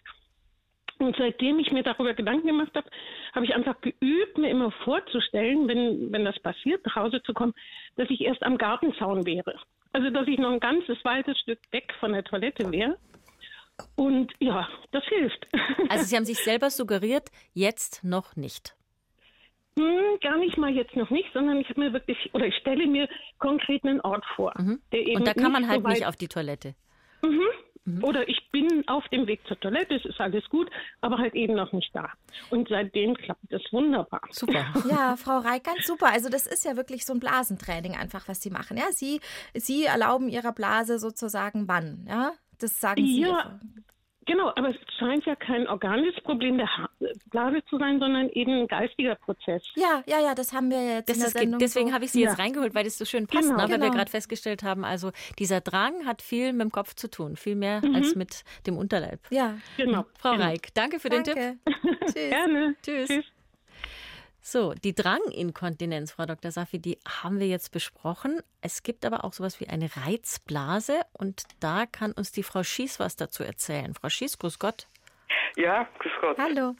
[0.98, 2.90] Und seitdem ich mir darüber Gedanken gemacht habe,
[3.32, 7.54] habe ich einfach geübt, mir immer vorzustellen, wenn, wenn das passiert, nach Hause zu kommen,
[7.96, 9.54] dass ich erst am Gartenzaun wäre.
[9.92, 12.98] Also, dass ich noch ein ganzes weites Stück weg von der Toilette wäre
[13.96, 15.46] und ja, das hilft.
[15.90, 18.74] Also Sie haben sich selber suggeriert, jetzt noch nicht.
[19.78, 22.86] Hm, gar nicht mal jetzt noch nicht, sondern ich habe mir wirklich, oder ich stelle
[22.86, 24.52] mir konkret einen Ort vor.
[24.58, 24.80] Mhm.
[25.14, 26.74] und da kann man halt so nicht auf die Toilette.
[27.22, 27.40] Mhm.
[27.88, 28.04] Mhm.
[28.04, 31.54] Oder ich bin auf dem Weg zur Toilette, es ist alles gut, aber halt eben
[31.54, 32.10] noch nicht da.
[32.50, 34.20] Und seitdem klappt das wunderbar.
[34.30, 34.66] Super.
[34.88, 36.12] Ja, Frau Reik, ganz super.
[36.12, 38.76] Also das ist ja wirklich so ein Blasentraining einfach, was Sie machen.
[38.76, 39.20] Ja, Sie,
[39.54, 42.32] Sie erlauben Ihrer Blase sozusagen wann, ja?
[42.58, 43.20] Das sagen Sie.
[43.20, 43.58] Ja,
[44.26, 46.68] genau, aber es scheint ja kein organisches Problem der
[47.30, 49.62] Blase zu sein, sondern eben ein geistiger Prozess.
[49.76, 51.94] Ja, ja, ja, das haben wir jetzt das in der Sendung Deswegen so.
[51.94, 52.30] habe ich Sie ja.
[52.30, 53.62] jetzt reingeholt, weil das so schön passt, genau, ne?
[53.62, 53.84] weil genau.
[53.86, 57.56] wir gerade festgestellt haben, also dieser Drang hat viel mit dem Kopf zu tun, viel
[57.56, 57.94] mehr mhm.
[57.94, 59.20] als mit dem Unterleib.
[59.30, 60.04] Ja, genau.
[60.18, 60.44] Frau genau.
[60.44, 61.34] Reik, danke für danke.
[61.34, 62.00] den Tipp.
[62.06, 62.30] Tschüss.
[62.30, 62.76] Gerne.
[62.82, 63.08] Tschüss.
[63.08, 63.24] Tschüss.
[64.50, 66.50] So, die Dranginkontinenz, Frau Dr.
[66.50, 68.40] Safi, die haben wir jetzt besprochen.
[68.62, 72.98] Es gibt aber auch sowas wie eine Reizblase und da kann uns die Frau Schieß
[72.98, 73.92] was dazu erzählen.
[73.92, 74.86] Frau Schieß, grüß Gott.
[75.56, 76.38] Ja, grüß Gott.
[76.38, 76.74] Hallo.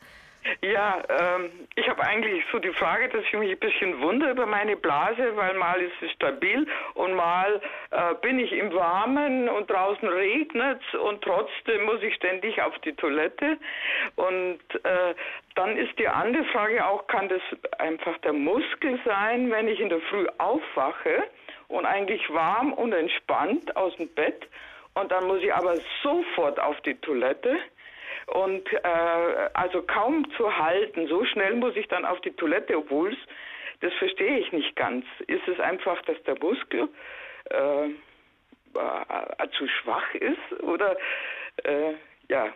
[0.63, 4.47] Ja, ähm, ich habe eigentlich so die Frage, dass ich mich ein bisschen wundere über
[4.47, 9.71] meine Blase, weil mal ist sie stabil und mal äh, bin ich im Warmen und
[9.71, 13.59] draußen regnet und trotzdem muss ich ständig auf die Toilette.
[14.17, 15.15] Und äh,
[15.55, 17.43] dann ist die andere Frage auch, kann das
[17.79, 21.25] einfach der Muskel sein, wenn ich in der Früh aufwache
[21.69, 24.49] und eigentlich warm und entspannt aus dem Bett
[24.95, 27.57] und dann muss ich aber sofort auf die Toilette
[28.29, 31.09] und äh, also kaum zu halten.
[31.09, 33.19] So schnell muss ich dann auf die Toilette, obwohl es,
[33.81, 35.05] das verstehe ich nicht ganz.
[35.27, 36.89] Ist es einfach, dass der Muskel
[37.51, 40.97] äh, äh, zu schwach ist oder
[41.65, 41.95] äh,
[42.29, 42.53] ja,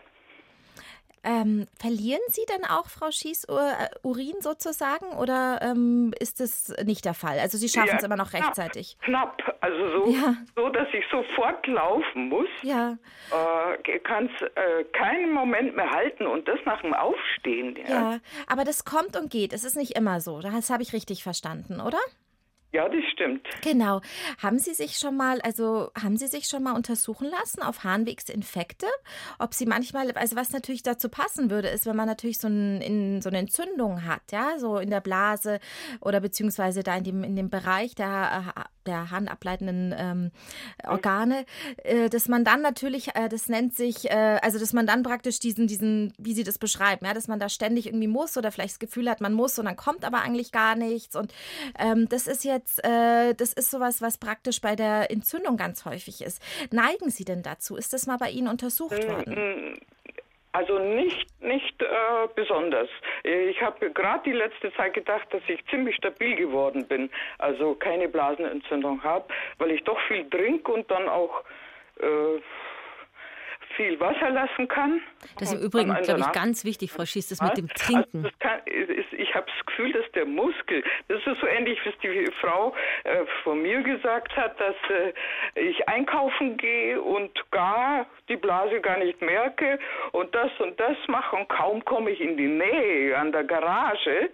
[1.25, 7.05] ähm, verlieren Sie dann auch, Frau Schieß, äh, Urin sozusagen oder ähm, ist das nicht
[7.05, 7.39] der Fall?
[7.39, 8.97] Also Sie schaffen ja, es immer noch rechtzeitig?
[9.03, 10.35] Knapp, also so, ja.
[10.57, 12.49] so dass ich sofort laufen muss.
[12.63, 12.97] Ja.
[13.31, 17.77] Äh, kann es äh, keinen Moment mehr halten und das nach dem Aufstehen.
[17.89, 18.13] Ja.
[18.13, 19.53] ja, aber das kommt und geht.
[19.53, 20.41] Es ist nicht immer so.
[20.41, 21.99] Das habe ich richtig verstanden, oder?
[22.73, 23.47] Ja, das stimmt.
[23.63, 24.01] Genau.
[24.43, 28.87] Haben Sie sich schon mal, also haben Sie sich schon mal untersuchen lassen auf Harnwegsinfekte?
[29.39, 32.81] Ob Sie manchmal, also was natürlich dazu passen würde, ist, wenn man natürlich so, ein,
[32.81, 35.61] in, so eine Entzündung hat, ja, so in der Blase
[36.01, 38.55] oder beziehungsweise da in dem, in dem Bereich der,
[38.87, 40.31] der harnableitenden ähm,
[40.85, 41.45] Organe,
[41.85, 45.39] äh, dass man dann natürlich, äh, das nennt sich, äh, also dass man dann praktisch
[45.39, 48.75] diesen, diesen, wie Sie das beschreiben, ja, dass man da ständig irgendwie muss oder vielleicht
[48.75, 51.17] das Gefühl hat, man muss und dann kommt aber eigentlich gar nichts.
[51.17, 51.33] Und
[51.79, 56.23] ähm, das ist jetzt äh, das ist sowas, was praktisch bei der Entzündung ganz häufig
[56.23, 56.41] ist.
[56.71, 57.77] Neigen Sie denn dazu?
[57.77, 59.79] Ist das mal bei Ihnen untersucht worden?
[60.53, 61.87] Also nicht, nicht äh,
[62.35, 62.89] besonders.
[63.25, 67.11] Ich habe gerade die letzte Zeit gedacht, dass ich ziemlich stabil geworden bin.
[67.39, 71.43] Also keine Blasenentzündung habe, weil ich doch viel trinke und dann auch
[72.01, 72.41] äh,
[73.77, 75.01] viel Wasser lassen kann.
[75.39, 78.25] Das ist im Übrigen, glaube ich, ganz wichtig, Frau Schiess, das mit dem also Trinken.
[78.25, 81.89] Also kann, ist, ich habe das Gefühl, dass der Muskel, das ist so ähnlich, wie
[81.89, 85.13] es die Frau äh, von mir gesagt hat, dass äh,
[85.61, 89.79] ich einkaufen gehe und gar die Blase gar nicht merke
[90.13, 94.31] und das und das mache und kaum komme ich in die Nähe an der Garage,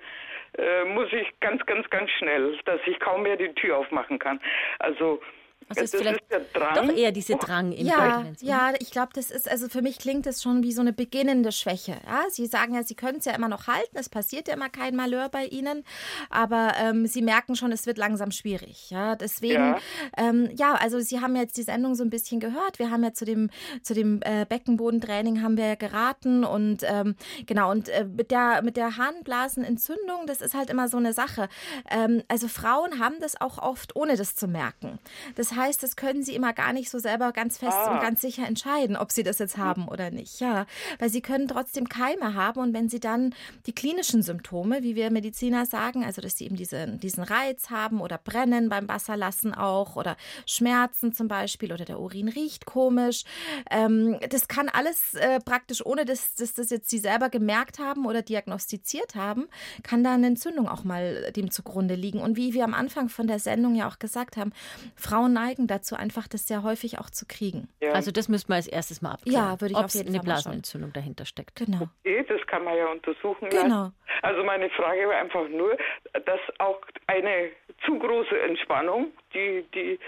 [0.56, 4.40] äh, muss ich ganz, ganz, ganz schnell, dass ich kaum mehr die Tür aufmachen kann.
[4.78, 5.20] Also
[5.68, 9.50] also ist vielleicht ist doch eher diese Drang in Ja, ja, ich glaube, das ist,
[9.50, 11.96] also für mich klingt das schon wie so eine beginnende Schwäche.
[12.06, 14.68] Ja, Sie sagen ja, Sie können es ja immer noch halten, es passiert ja immer
[14.68, 15.84] kein Malheur bei Ihnen,
[16.30, 18.90] aber ähm, Sie merken schon, es wird langsam schwierig.
[18.90, 19.78] Ja, deswegen, ja.
[20.16, 22.78] Ähm, ja, also Sie haben jetzt die Sendung so ein bisschen gehört.
[22.78, 23.50] Wir haben ja zu dem,
[23.82, 28.76] zu dem äh, Beckenbodentraining haben wir geraten und ähm, genau, und äh, mit der, mit
[28.76, 31.48] der Harnblasenentzündung, das ist halt immer so eine Sache.
[31.90, 34.98] Ähm, also Frauen haben das auch oft, ohne das zu merken.
[35.34, 37.94] Das heißt, das können sie immer gar nicht so selber ganz fest ah.
[37.94, 39.64] und ganz sicher entscheiden, ob sie das jetzt hm.
[39.64, 40.40] haben oder nicht.
[40.40, 40.66] Ja,
[40.98, 43.34] weil sie können trotzdem Keime haben und wenn sie dann
[43.66, 48.00] die klinischen Symptome, wie wir Mediziner sagen, also dass sie eben diesen, diesen Reiz haben
[48.00, 50.16] oder brennen beim Wasserlassen auch oder
[50.46, 53.24] Schmerzen zum Beispiel oder der Urin riecht komisch,
[53.70, 58.06] ähm, das kann alles äh, praktisch, ohne dass, dass das jetzt sie selber gemerkt haben
[58.06, 59.48] oder diagnostiziert haben,
[59.82, 62.20] kann da eine Entzündung auch mal dem zugrunde liegen.
[62.20, 64.52] Und wie wir am Anfang von der Sendung ja auch gesagt haben,
[64.94, 67.68] Frauen neigen neigen dazu, einfach das sehr häufig auch zu kriegen.
[67.80, 67.92] Ja.
[67.92, 69.50] Also das müsste man als erstes mal abklären.
[69.50, 71.56] Ja, würde ich auf jeden Fall eine Blasenentzündung dahinter steckt.
[71.56, 71.88] Genau.
[72.04, 73.48] Okay, das kann man ja untersuchen.
[73.48, 73.90] Genau.
[74.22, 75.76] Also meine Frage war einfach nur,
[76.12, 77.50] dass auch eine
[77.84, 79.98] zu große Entspannung, die die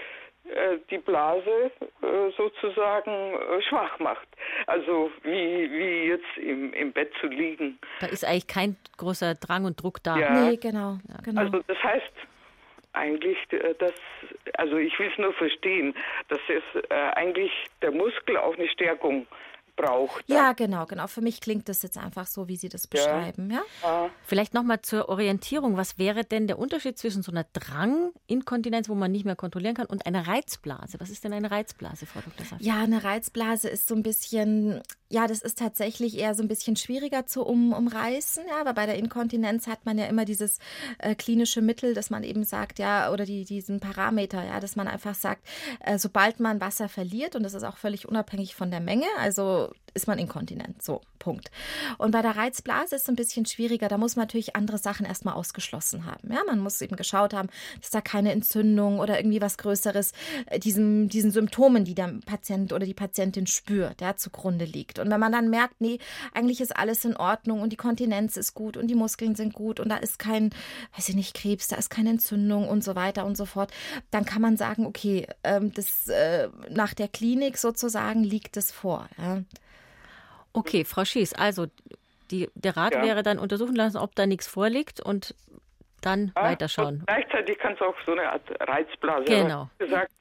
[0.45, 4.27] äh, die Blase äh, sozusagen äh, schwach macht.
[4.65, 7.77] Also wie, wie jetzt im, im Bett zu liegen.
[7.99, 10.17] Da ist eigentlich kein großer Drang und Druck da.
[10.17, 10.31] Ja.
[10.31, 11.41] Nee, genau, genau.
[11.41, 12.11] Also das heißt,
[12.93, 13.93] eigentlich, äh, dass,
[14.55, 15.95] also ich will es nur verstehen,
[16.29, 17.51] dass es äh, eigentlich
[17.81, 19.27] der Muskel auch eine Stärkung
[19.75, 20.23] braucht.
[20.27, 21.07] Ja, genau, genau.
[21.07, 23.51] Für mich klingt das jetzt einfach so, wie Sie das beschreiben.
[23.51, 23.61] Ja.
[23.83, 24.09] ja?
[24.23, 25.77] Vielleicht nochmal zur Orientierung.
[25.77, 29.87] Was wäre denn der Unterschied zwischen so einer Dranginkontinenz, wo man nicht mehr kontrollieren kann,
[29.87, 30.99] und einer Reizblase?
[30.99, 32.45] Was ist denn eine Reizblase, Frau Dr.
[32.45, 32.65] Safir?
[32.65, 36.75] Ja, eine Reizblase ist so ein bisschen, ja, das ist tatsächlich eher so ein bisschen
[36.75, 40.59] schwieriger zu um, umreißen, ja, aber bei der Inkontinenz hat man ja immer dieses
[40.99, 44.87] äh, klinische Mittel, dass man eben sagt, ja, oder die, diesen Parameter, ja, dass man
[44.87, 45.45] einfach sagt,
[45.81, 49.60] äh, sobald man Wasser verliert, und das ist auch völlig unabhängig von der Menge, also
[49.61, 50.81] och ist man inkontinent.
[50.81, 51.51] So, Punkt.
[51.97, 53.87] Und bei der Reizblase ist es ein bisschen schwieriger.
[53.87, 56.31] Da muss man natürlich andere Sachen erstmal ausgeschlossen haben.
[56.31, 57.49] Ja, man muss eben geschaut haben,
[57.79, 60.13] dass da keine Entzündung oder irgendwie was Größeres
[60.47, 64.99] äh, diesen, diesen Symptomen, die der Patient oder die Patientin spürt, ja, zugrunde liegt.
[64.99, 65.99] Und wenn man dann merkt, nee,
[66.33, 69.79] eigentlich ist alles in Ordnung und die Kontinenz ist gut und die Muskeln sind gut
[69.79, 70.49] und da ist kein,
[70.95, 73.71] weiß ich nicht, Krebs, da ist keine Entzündung und so weiter und so fort,
[74.09, 79.07] dann kann man sagen, okay, ähm, das äh, nach der Klinik sozusagen liegt es vor.
[79.17, 79.41] Ja.
[80.53, 81.67] Okay, Frau Schies, also
[82.31, 83.03] Die, der Rat Ja.
[83.03, 85.35] wäre dann untersuchen lassen, ob da nichts vorliegt und
[86.01, 86.99] dann Ja, weiterschauen.
[86.99, 89.69] und Gleichzeitig kann es auch so eine Art Reizblase Genau.
[89.79, 90.11] wie gesagt,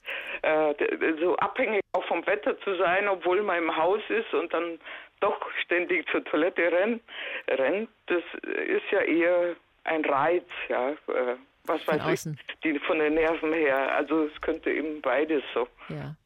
[0.42, 0.74] äh,
[1.20, 4.80] so abhängig auch vom Wetter zu sein, obwohl man im Haus ist und dann
[5.20, 7.00] doch ständig zur Toilette rennt,
[7.48, 10.90] rennt das ist ja eher ein Reiz, ja.
[10.90, 12.40] Äh, was Von weiß ich, außen.
[12.64, 13.94] die von den Nerven her.
[13.94, 15.68] Also es könnte eben beides so.
[15.90, 16.16] Ja.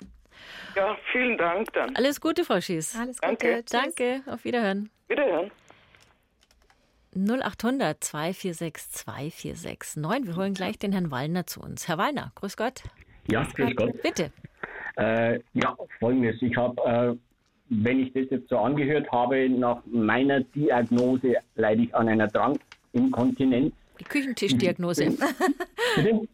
[0.75, 1.95] Ja, vielen Dank dann.
[1.97, 2.97] Alles Gute, Frau Schies.
[2.97, 3.47] Alles Danke.
[3.47, 3.65] Gute.
[3.65, 3.81] Tschüss.
[3.83, 4.91] Danke, auf Wiederhören.
[5.09, 5.51] Wiederhören.
[7.17, 10.27] 0800 246 246 9.
[10.27, 11.87] Wir holen gleich den Herrn Wallner zu uns.
[11.87, 12.83] Herr Wallner, grüß Gott.
[13.31, 14.03] Ja, grüß Gott.
[14.03, 14.33] Bitte.
[14.97, 16.41] Äh, ja, folgendes.
[16.43, 17.17] Ich habe, äh,
[17.69, 23.73] wenn ich das jetzt so angehört habe, nach meiner Diagnose leide ich an einer Dranginkontinenz.
[24.01, 25.17] Die Küchentischdiagnose.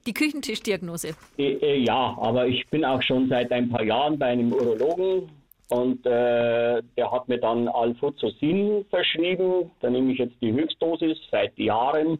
[0.06, 1.16] Die Küchentischdiagnose.
[1.38, 5.30] Äh, äh, ja, aber ich bin auch schon seit ein paar Jahren bei einem Urologen
[5.68, 9.70] und äh, der hat mir dann Alfuzosin verschrieben.
[9.80, 12.18] Da nehme ich jetzt die Höchstdosis seit Jahren.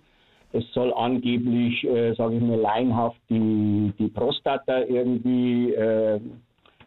[0.52, 6.20] Es soll angeblich, äh, sage ich mal, laienhaft die, die Prostata irgendwie äh,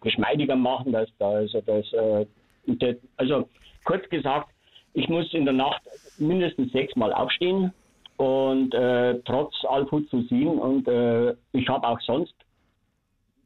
[0.02, 0.92] geschmeidiger machen.
[0.92, 3.48] Dass da also, das, äh, also
[3.86, 4.50] kurz gesagt,
[4.94, 5.82] ich muss in der Nacht
[6.18, 7.74] mindestens sechsmal aufstehen
[8.18, 12.34] und äh, trotz Alfuzosin und äh, ich habe auch sonst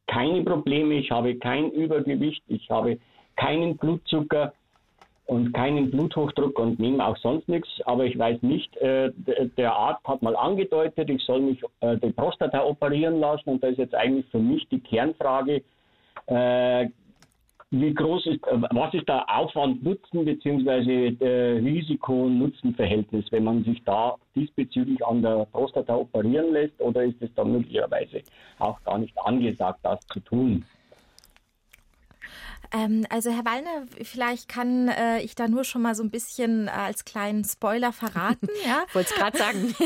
[0.07, 2.97] keine Probleme, ich habe kein Übergewicht, ich habe
[3.35, 4.53] keinen Blutzucker
[5.27, 7.69] und keinen Bluthochdruck und nehme auch sonst nichts.
[7.85, 9.11] Aber ich weiß nicht, äh,
[9.57, 13.49] der Arzt hat mal angedeutet, ich soll mich äh, die Prostata operieren lassen.
[13.49, 15.61] Und da ist jetzt eigentlich für mich die Kernfrage,
[16.27, 16.87] äh,
[17.71, 21.15] wie groß ist, äh, was ist der Aufwand-Nutzen bzw.
[21.19, 27.33] äh, Risiko-Nutzen-Verhältnis, wenn man sich da diesbezüglich an der Prostata operieren lässt oder ist es
[27.35, 28.21] da möglicherweise
[28.59, 30.65] auch gar nicht angesagt, das zu tun?
[32.71, 36.67] Ähm, also Herr Wallner, vielleicht kann äh, ich da nur schon mal so ein bisschen
[36.67, 38.47] äh, als kleinen Spoiler verraten.
[38.65, 38.85] ja?
[38.93, 39.75] Wollte es gerade sagen.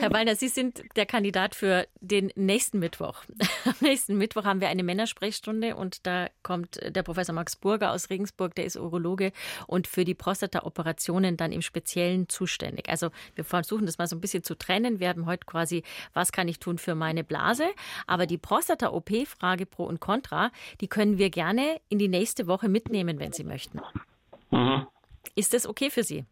[0.00, 3.24] Herr Wallner, Sie sind der Kandidat für den nächsten Mittwoch.
[3.64, 8.10] Am nächsten Mittwoch haben wir eine Männersprechstunde und da kommt der Professor Max Burger aus
[8.10, 9.32] Regensburg, der ist Urologe
[9.66, 12.88] und für die Prostata-Operationen dann im Speziellen zuständig.
[12.88, 15.00] Also wir versuchen das mal so ein bisschen zu trennen.
[15.00, 17.66] Wir haben heute quasi, was kann ich tun für meine Blase?
[18.06, 22.68] Aber die Prostata-OP, Frage pro und contra, die können wir gerne in die nächste Woche
[22.68, 23.80] mitnehmen, wenn Sie möchten.
[24.50, 24.86] Mhm.
[25.34, 26.24] Ist das okay für Sie?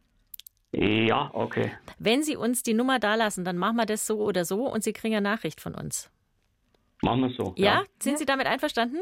[0.73, 1.73] Ja, okay.
[1.99, 4.93] Wenn Sie uns die Nummer dalassen, dann machen wir das so oder so und Sie
[4.93, 6.11] kriegen eine Nachricht von uns.
[7.03, 7.55] Machen wir so.
[7.57, 7.85] Ja?
[8.01, 8.99] Sind Sie damit einverstanden?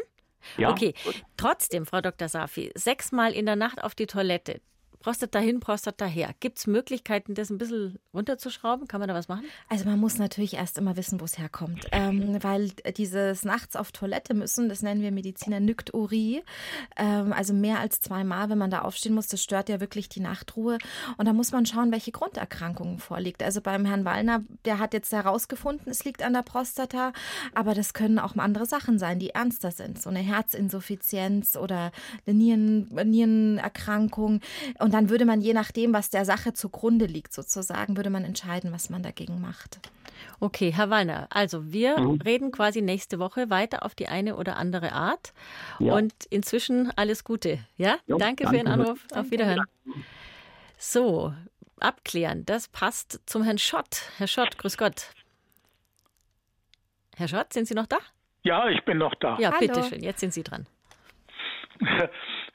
[0.59, 0.71] Ja.
[0.71, 0.93] Okay.
[1.37, 2.29] Trotzdem, Frau Dr.
[2.29, 4.61] Safi, sechsmal in der Nacht auf die Toilette.
[5.03, 6.31] Prostata hin, Prostata her.
[6.39, 8.87] Gibt es Möglichkeiten, das ein bisschen runterzuschrauben?
[8.87, 9.45] Kann man da was machen?
[9.69, 11.87] Also man muss natürlich erst immer wissen, wo es herkommt.
[12.03, 16.43] Ähm, weil dieses nachts auf Toilette müssen, das nennen wir Mediziner Nykturie.
[16.97, 20.21] Ähm, also mehr als zweimal, wenn man da aufstehen muss, das stört ja wirklich die
[20.21, 20.79] Nachtruhe.
[21.19, 23.43] Und da muss man schauen, welche Grunderkrankungen vorliegt.
[23.43, 27.13] Also beim Herrn Wallner, der hat jetzt herausgefunden, es liegt an der Prostata,
[27.55, 30.01] aber das können auch andere Sachen sein, die ernster sind.
[30.01, 31.93] So eine Herzinsuffizienz oder
[32.27, 34.41] eine Nieren, Nierenerkrankung.
[34.79, 38.73] Und dann würde man je nachdem, was der Sache zugrunde liegt, sozusagen, würde man entscheiden,
[38.73, 39.81] was man dagegen macht.
[40.41, 42.21] Okay, Herr Wallner, also wir Mhm.
[42.21, 45.33] reden quasi nächste Woche weiter auf die eine oder andere Art.
[45.79, 45.95] Ja.
[45.95, 47.59] Und inzwischen alles Gute.
[47.77, 48.85] Ja, Jo, danke für Ihren danke.
[48.85, 49.05] Anruf.
[49.15, 49.65] Auf Wiederhören.
[50.79, 51.33] So,
[51.81, 54.03] abklären, das passt zum Herrn Schott.
[54.19, 55.07] Herr Schott, grüß Gott.
[57.17, 57.99] Herr Schott, sind Sie noch da?
[58.43, 59.39] Ja, ich bin noch da.
[59.39, 60.67] Ja, bitteschön, jetzt sind Sie dran.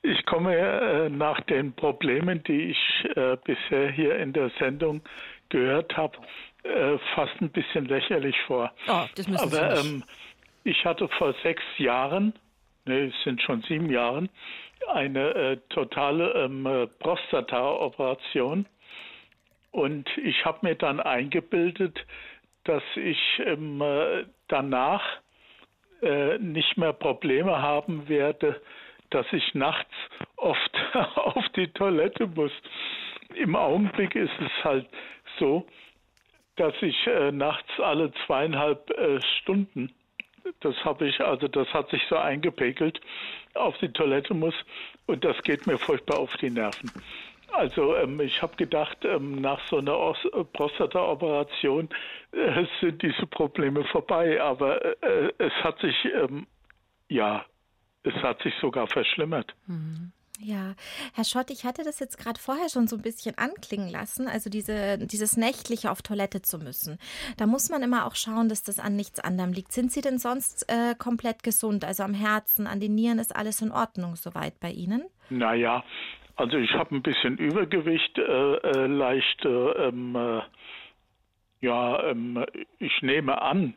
[0.08, 5.02] Ich komme äh, nach den Problemen, die ich äh, bisher hier in der Sendung
[5.50, 6.18] gehört habe,
[6.64, 8.72] äh, fast ein bisschen lächerlich vor.
[8.88, 9.86] Oh, das müssen Sie Aber nicht.
[9.86, 10.04] ähm,
[10.64, 12.34] ich hatte vor sechs Jahren,
[12.86, 14.30] nee, es sind schon sieben Jahren,
[14.94, 18.66] eine äh, totale ähm, äh, Prostata-Operation.
[19.72, 22.00] Und ich habe mir dann eingebildet,
[22.64, 25.04] dass ich ähm, äh, danach
[26.02, 28.62] äh, nicht mehr Probleme haben werde,
[29.10, 29.94] dass ich nachts
[30.36, 30.72] oft
[31.16, 32.52] auf die Toilette muss.
[33.36, 34.88] Im Augenblick ist es halt
[35.40, 35.66] so,
[36.56, 39.94] dass ich äh, nachts alle zweieinhalb äh, Stunden,
[40.62, 43.00] das habe ich, also das hat sich so eingepegelt,
[43.54, 44.56] auf die Toilette muss
[45.06, 46.92] und das geht mir furchtbar auf die Nerven.
[47.52, 51.90] Also ähm, ich habe gedacht, ähm, nach so einer äh, Prostata-Operation
[52.34, 56.46] äh, sind diese Probleme vorbei, aber äh, es hat sich, ähm,
[57.08, 57.46] ja,
[58.08, 59.54] es hat sich sogar verschlimmert.
[60.40, 60.76] Ja,
[61.16, 64.52] Herr Schott, ich hatte das jetzt gerade vorher schon so ein bisschen anklingen lassen, also
[64.52, 67.00] diese, dieses nächtliche auf Toilette zu müssen.
[67.38, 69.72] Da muss man immer auch schauen, dass das an nichts anderem liegt.
[69.72, 71.84] Sind Sie denn sonst äh, komplett gesund?
[71.84, 75.06] Also am Herzen, an den Nieren ist alles in Ordnung soweit bei Ihnen?
[75.30, 75.84] Naja,
[76.38, 80.42] Also ich habe ein bisschen Übergewicht, äh, äh, leicht, äh, ähm, äh,
[81.62, 82.46] ja, ähm,
[82.78, 83.76] ich nehme an,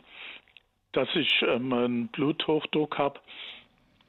[0.93, 3.19] dass ich ähm, einen Bluthochdruck habe.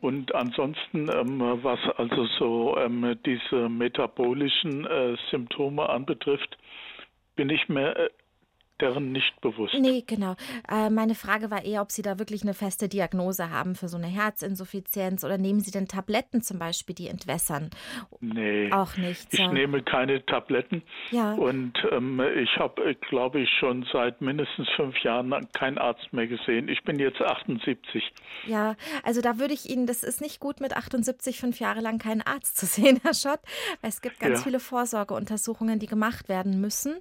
[0.01, 6.57] Und ansonsten, ähm, was also so ähm, diese metabolischen äh, Symptome anbetrifft,
[7.35, 8.09] bin ich mir äh,
[8.81, 9.75] deren nicht bewusst.
[9.79, 10.35] Nee, genau.
[10.69, 13.97] Äh, meine Frage war eher, ob Sie da wirklich eine feste Diagnose haben für so
[13.97, 17.69] eine Herzinsuffizienz oder nehmen Sie denn Tabletten zum Beispiel, die entwässern?
[18.19, 18.71] Nee.
[18.71, 19.33] Auch nicht.
[19.33, 20.83] Ich nehme keine Tabletten.
[21.11, 21.33] Ja.
[21.33, 26.27] Und ähm, ich habe, äh, glaube ich, schon seit mindestens fünf Jahren keinen Arzt mehr
[26.27, 26.67] gesehen.
[26.67, 28.03] Ich bin jetzt 78.
[28.47, 31.97] Ja, also da würde ich Ihnen, das ist nicht gut, mit 78 fünf Jahre lang
[31.99, 33.39] keinen Arzt zu sehen, Herr Schott,
[33.81, 34.43] es gibt ganz ja.
[34.43, 36.95] viele Vorsorgeuntersuchungen, die gemacht werden müssen.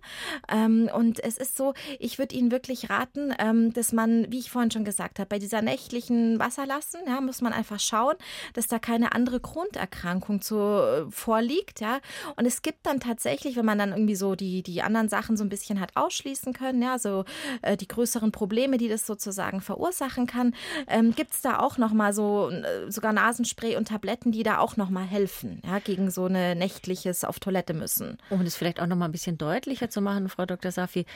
[0.51, 4.51] Ähm, und es ist so, ich würde Ihnen wirklich raten, ähm, dass man, wie ich
[4.51, 8.17] vorhin schon gesagt habe, bei dieser nächtlichen Wasserlassen, ja, muss man einfach schauen,
[8.55, 12.01] dass da keine andere Grunderkrankung zu, äh, vorliegt, ja.
[12.37, 15.45] Und es gibt dann tatsächlich, wenn man dann irgendwie so die, die anderen Sachen so
[15.45, 17.25] ein bisschen hat ausschließen können, ja, so
[17.63, 20.55] äh, die größeren Probleme, die das sozusagen verursachen kann,
[20.89, 24.77] ähm, gibt es da auch nochmal so äh, sogar Nasenspray und Tabletten, die da auch
[24.77, 28.19] nochmal helfen, ja, gegen so eine nächtliches auf Toilette müssen.
[28.31, 30.73] Um das vielleicht auch nochmal ein bisschen deutlicher zu machen, Frau Dr.
[30.73, 31.07] Safi,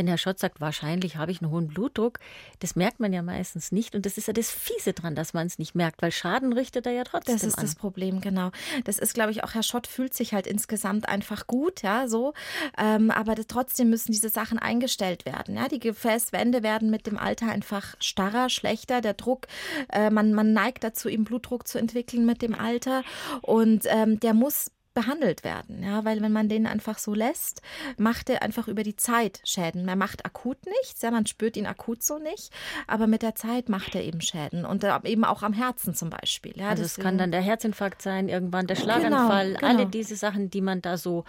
[0.00, 2.20] wenn Herr Schott sagt, wahrscheinlich habe ich einen hohen Blutdruck,
[2.60, 3.94] das merkt man ja meistens nicht.
[3.94, 6.86] Und das ist ja das Fiese dran, dass man es nicht merkt, weil Schaden richtet
[6.86, 7.64] er ja trotzdem Das ist an.
[7.64, 8.50] das Problem, genau.
[8.84, 12.32] Das ist, glaube ich, auch Herr Schott fühlt sich halt insgesamt einfach gut, ja, so.
[12.78, 15.56] Ähm, aber das, trotzdem müssen diese Sachen eingestellt werden.
[15.56, 19.02] Ja, die Gefäßwände werden mit dem Alter einfach starrer, schlechter.
[19.02, 19.48] Der Druck,
[19.90, 23.02] äh, man, man neigt dazu, eben Blutdruck zu entwickeln mit dem Alter.
[23.42, 25.82] Und ähm, der muss behandelt werden.
[25.82, 27.62] Ja, weil wenn man den einfach so lässt,
[27.96, 29.84] macht er einfach über die Zeit Schäden.
[29.84, 32.50] Man macht akut nichts, ja, man spürt ihn akut so nicht,
[32.86, 36.10] aber mit der Zeit macht er eben Schäden und äh, eben auch am Herzen zum
[36.10, 36.54] Beispiel.
[36.56, 39.72] Ja, also es kann dann der Herzinfarkt sein, irgendwann der Schlaganfall, genau, genau.
[39.72, 41.24] alle diese Sachen, die man da so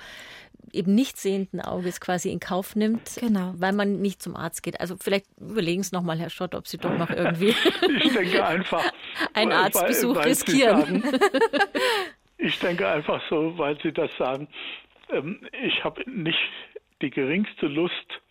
[0.74, 3.54] eben nicht sehenden Auges quasi in Kauf nimmt, genau.
[3.58, 4.80] weil man nicht zum Arzt geht.
[4.80, 7.56] Also vielleicht überlegen Sie nochmal, Herr Schott, ob Sie doch noch irgendwie
[8.04, 8.84] ich denke einfach,
[9.34, 11.04] einen Arztbesuch weil, weil riskieren.
[12.44, 14.48] Ich denke einfach so, weil Sie das sagen.
[15.12, 16.40] Ähm, ich habe nicht
[17.04, 18.22] die geringste Lust,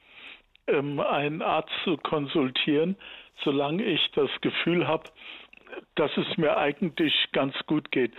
[0.66, 2.96] ähm, einen Arzt zu konsultieren,
[3.44, 5.04] solange ich das Gefühl habe,
[5.94, 8.12] dass es mir eigentlich ganz gut geht.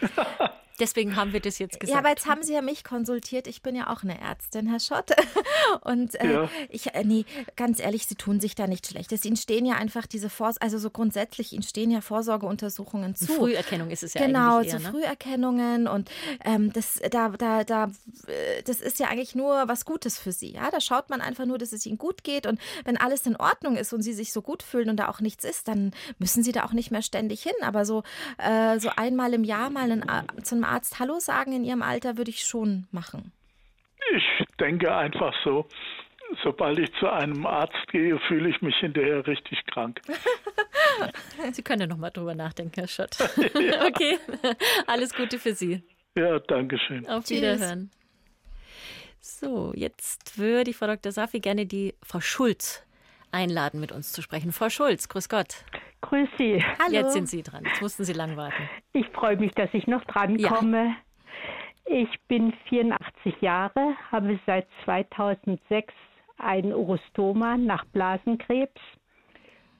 [0.78, 1.94] Deswegen haben wir das jetzt gesagt.
[1.94, 3.46] Ja, aber jetzt haben Sie ja mich konsultiert.
[3.46, 5.10] Ich bin ja auch eine Ärztin, Herr Schott.
[5.82, 6.50] Und äh, ja.
[6.68, 7.24] ich, äh, nee,
[7.56, 9.24] ganz ehrlich, Sie tun sich da nicht Schlechtes.
[9.24, 13.26] Ihnen stehen ja einfach diese Vors also so grundsätzlich, Ihnen stehen ja Vorsorgeuntersuchungen zu.
[13.26, 14.92] Früherkennung ist es ja genau, eigentlich eher, so ne?
[14.92, 16.10] Früherkennungen und
[16.44, 17.84] ähm, das, da, da, da,
[18.26, 20.52] äh, das ist ja eigentlich nur was Gutes für Sie.
[20.52, 23.36] Ja, da schaut man einfach nur, dass es Ihnen gut geht und wenn alles in
[23.36, 26.42] Ordnung ist und Sie sich so gut fühlen und da auch nichts ist, dann müssen
[26.42, 27.54] Sie da auch nicht mehr ständig hin.
[27.62, 28.02] Aber so,
[28.38, 30.04] äh, so einmal im Jahr mal in,
[30.42, 33.32] zu einem Arzt Hallo sagen in Ihrem Alter würde ich schon machen.
[34.14, 35.66] Ich denke einfach so,
[36.42, 40.00] sobald ich zu einem Arzt gehe, fühle ich mich hinterher richtig krank.
[41.52, 43.16] Sie können ja nochmal drüber nachdenken, Herr Schott.
[43.38, 43.86] ja.
[43.86, 44.18] Okay,
[44.86, 45.82] alles Gute für Sie.
[46.16, 47.06] Ja, danke schön.
[47.08, 47.38] Auf Tschüss.
[47.38, 47.90] Wiederhören.
[49.20, 51.12] So, jetzt würde ich Frau Dr.
[51.12, 52.82] Safi gerne die Frau Schulz
[53.32, 54.52] einladen, mit uns zu sprechen.
[54.52, 55.64] Frau Schulz, grüß Gott.
[56.08, 56.62] Grüß Sie.
[56.78, 56.92] Hallo.
[56.92, 57.64] Jetzt sind Sie dran.
[57.64, 58.68] Jetzt mussten Sie lang warten.
[58.92, 60.50] Ich freue mich, dass ich noch dran ja.
[60.50, 60.94] komme.
[61.84, 65.92] Ich bin 84 Jahre, habe seit 2006
[66.38, 68.80] ein Urostoma nach Blasenkrebs,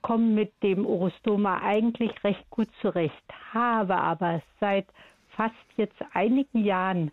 [0.01, 3.23] komme mit dem Urostoma eigentlich recht gut zurecht,
[3.53, 4.87] habe aber seit
[5.29, 7.11] fast jetzt einigen Jahren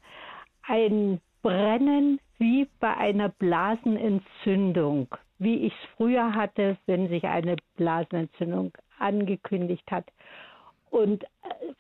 [0.67, 5.09] ein Brennen wie bei einer Blasenentzündung,
[5.39, 10.07] wie ich es früher hatte, wenn sich eine Blasenentzündung angekündigt hat.
[10.91, 11.27] Und äh,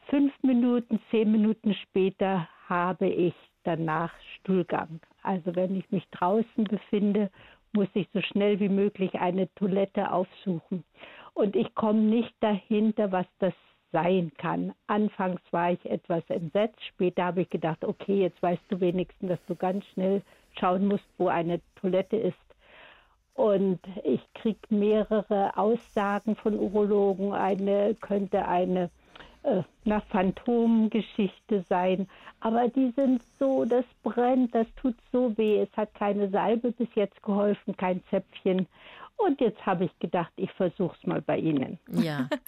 [0.09, 3.35] fünf Minuten, zehn Minuten später habe ich
[3.65, 5.01] danach Stuhlgang.
[5.23, 7.31] Also wenn ich mich draußen befinde,
[7.73, 10.85] muss ich so schnell wie möglich eine Toilette aufsuchen.
[11.35, 13.55] Und ich komme nicht dahinter, was das
[13.93, 14.75] sein kann.
[14.87, 19.47] Anfangs war ich etwas entsetzt, später habe ich gedacht, okay, jetzt weißt du wenigstens, dass
[19.47, 20.23] du ganz schnell
[20.59, 22.37] schauen musst, wo eine Toilette ist.
[23.35, 27.33] Und ich kriege mehrere Aussagen von Urologen.
[27.33, 28.91] Eine könnte eine
[29.43, 32.09] äh, na, Phantomgeschichte sein.
[32.41, 35.61] Aber die sind so, das brennt, das tut so weh.
[35.61, 38.67] Es hat keine Salbe bis jetzt geholfen, kein Zäpfchen.
[39.17, 41.79] Und jetzt habe ich gedacht, ich versuche es mal bei Ihnen.
[41.89, 42.29] Ja.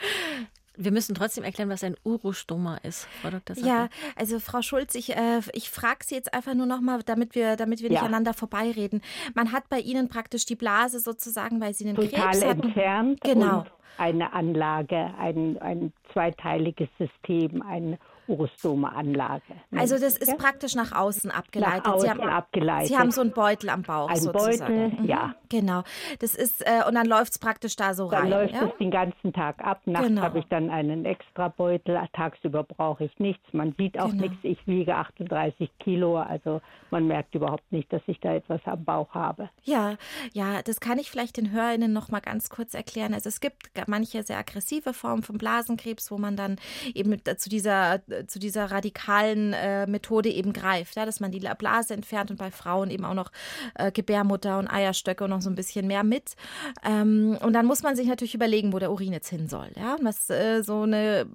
[0.77, 3.57] Wir müssen trotzdem erklären, was ein Urostoma ist, Frau Dr.
[3.57, 3.67] Sacher.
[3.67, 7.57] Ja, also Frau Schulz, ich, äh, ich frage Sie jetzt einfach nur nochmal, damit wir,
[7.57, 7.95] damit wir ja.
[7.95, 9.03] nicht aneinander vorbeireden.
[9.35, 12.63] Man hat bei Ihnen praktisch die Blase sozusagen, weil Sie einen Total Krebs hatten.
[12.63, 13.21] entfernt.
[13.23, 13.65] Genau.
[13.99, 17.99] eine Anlage, ein, ein zweiteiliges System, ein
[18.29, 19.43] Urostome-Anlage.
[19.75, 20.35] Also das ist ja?
[20.37, 21.85] praktisch nach außen abgeleitet.
[21.87, 22.89] Nach außen Sie haben, abgeleitet.
[22.89, 24.59] Sie haben so einen Beutel am Bauch ein sozusagen.
[24.59, 25.05] Beutel, mhm.
[25.05, 25.35] ja.
[25.49, 25.83] Genau.
[26.19, 28.31] Das ist äh, und dann läuft es praktisch da so dann rein.
[28.31, 28.69] Dann läuft ja?
[28.69, 29.81] es den ganzen Tag ab.
[29.87, 30.23] Nachts Genau.
[30.23, 32.01] habe ich dann einen extra Beutel.
[32.13, 33.45] Tagsüber brauche ich nichts.
[33.53, 34.23] Man sieht auch Genau.
[34.23, 34.39] nichts.
[34.43, 36.61] Ich wiege 38 Kilo, also
[36.91, 39.51] man merkt überhaupt nicht, dass ich da etwas am Bauch habe.
[39.65, 39.97] Ja,
[40.33, 43.15] ja, das kann ich vielleicht den HörerInnen noch mal ganz kurz erklären.
[43.15, 46.57] Also es gibt manche sehr aggressive Formen von Blasenkrebs, wo man dann
[46.95, 51.95] eben zu dieser, zu dieser radikalen äh, Methode eben greift, ja, dass man die Blase
[51.95, 53.31] entfernt und bei Frauen eben auch noch
[53.75, 56.37] äh, Gebärmutter und Eierstöcke und noch so ein bisschen mehr mit.
[56.85, 59.69] Ähm, und dann muss man sich natürlich überlegen, wo der Urin jetzt hin soll.
[59.77, 61.27] Ja, und was äh, so eine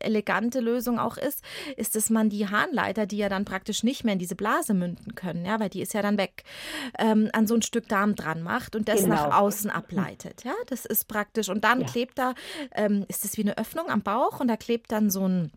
[0.00, 1.42] elegante Lösung auch ist,
[1.76, 5.14] ist, dass man die Harnleiter, die ja dann praktisch nicht mehr in diese Blase münden
[5.14, 6.42] können, ja, weil die ist ja dann weg,
[6.98, 9.14] ähm, an so ein Stück Darm dran macht und das Genau.
[9.14, 10.44] nach außen ableitet.
[10.44, 11.48] Ja, das ist praktisch.
[11.48, 11.86] Und dann Ja.
[11.86, 12.34] klebt da,
[12.74, 15.52] ähm, ist das wie eine Öffnung am Bauch und da klebt dann so ein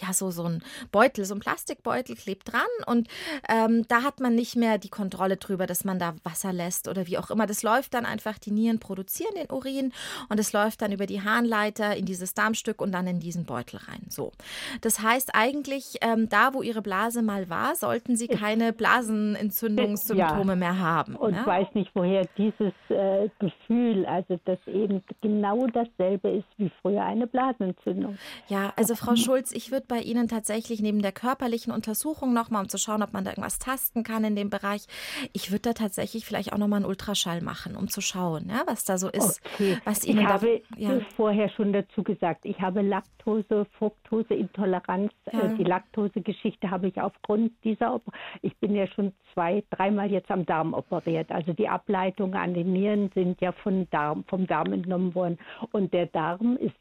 [0.00, 3.08] ja, so, so ein Beutel, so ein Plastikbeutel klebt dran und
[3.48, 7.06] ähm, da hat man nicht mehr die Kontrolle drüber, dass man da Wasser lässt oder
[7.06, 7.46] wie auch immer.
[7.46, 9.92] Das läuft dann einfach, die Nieren produzieren den Urin
[10.28, 13.78] und es läuft dann über die Harnleiter in dieses Darmstück und dann in diesen Beutel
[13.88, 14.02] rein.
[14.08, 14.32] So.
[14.80, 20.56] Das heißt eigentlich, ähm, da wo ihre Blase mal war, sollten sie keine Blasenentzündungssymptome Ja.
[20.56, 21.16] mehr haben.
[21.16, 21.46] Und ja?
[21.46, 27.26] weiß nicht, woher dieses äh, Gefühl, also dass eben genau dasselbe ist wie früher eine
[27.26, 28.18] Blasenentzündung.
[28.48, 32.68] Ja, also Frau Schulz, ich würde bei Ihnen tatsächlich neben der körperlichen Untersuchung nochmal, um
[32.68, 34.86] zu schauen, ob man da irgendwas tasten kann in dem Bereich,
[35.32, 38.84] ich würde da tatsächlich vielleicht auch nochmal einen Ultraschall machen, um zu schauen, ja, was
[38.84, 39.40] da so ist.
[39.54, 39.78] Okay.
[39.84, 41.00] Was ich Ihnen habe da, ja.
[41.16, 45.12] vorher schon dazu gesagt, ich habe Laktose, Fructoseintoleranz.
[45.32, 45.40] Ja.
[45.40, 48.00] Äh, Die Laktosegeschichte habe ich aufgrund dieser,
[48.42, 51.30] ich bin ja schon zwei, dreimal jetzt am Darm operiert.
[51.30, 55.38] Also die Ableitungen an den Nieren sind ja von Darm, vom Darm entnommen worden.
[55.72, 56.74] Und der Darm ist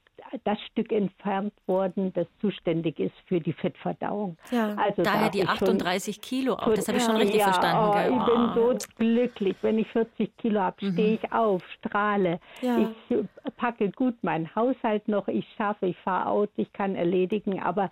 [0.44, 4.38] das Stück entfernt worden, das zuständig ist für die Fettverdauung.
[4.52, 4.76] Ja.
[4.76, 6.74] Also Daher die ich schon 38 Kilo auch.
[6.74, 7.92] Das habe ich schon richtig ja, verstanden.
[7.92, 8.78] Oh, ich bin Oh.
[8.78, 9.56] so glücklich.
[9.62, 12.40] Wenn ich 40 Kilo habe, stehe ich auf, strahle.
[12.62, 12.90] Ja.
[13.10, 13.18] Ich
[13.58, 15.28] packe gut meinen Haushalt noch.
[15.28, 17.62] Ich schaffe, ich fahre Auto, ich kann erledigen.
[17.62, 17.90] Aber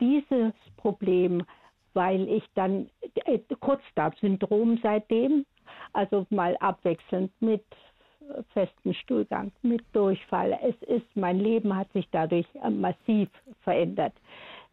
[0.00, 1.42] dieses Problem,
[1.94, 2.90] weil ich dann
[3.24, 5.46] äh, Kurzdarmsyndrom seitdem,
[5.92, 7.64] also mal abwechselnd mit
[8.52, 10.58] festen Stuhlgang, mit Durchfall.
[10.62, 13.28] Es ist, mein Leben hat sich dadurch äh, massiv
[13.62, 14.12] verändert.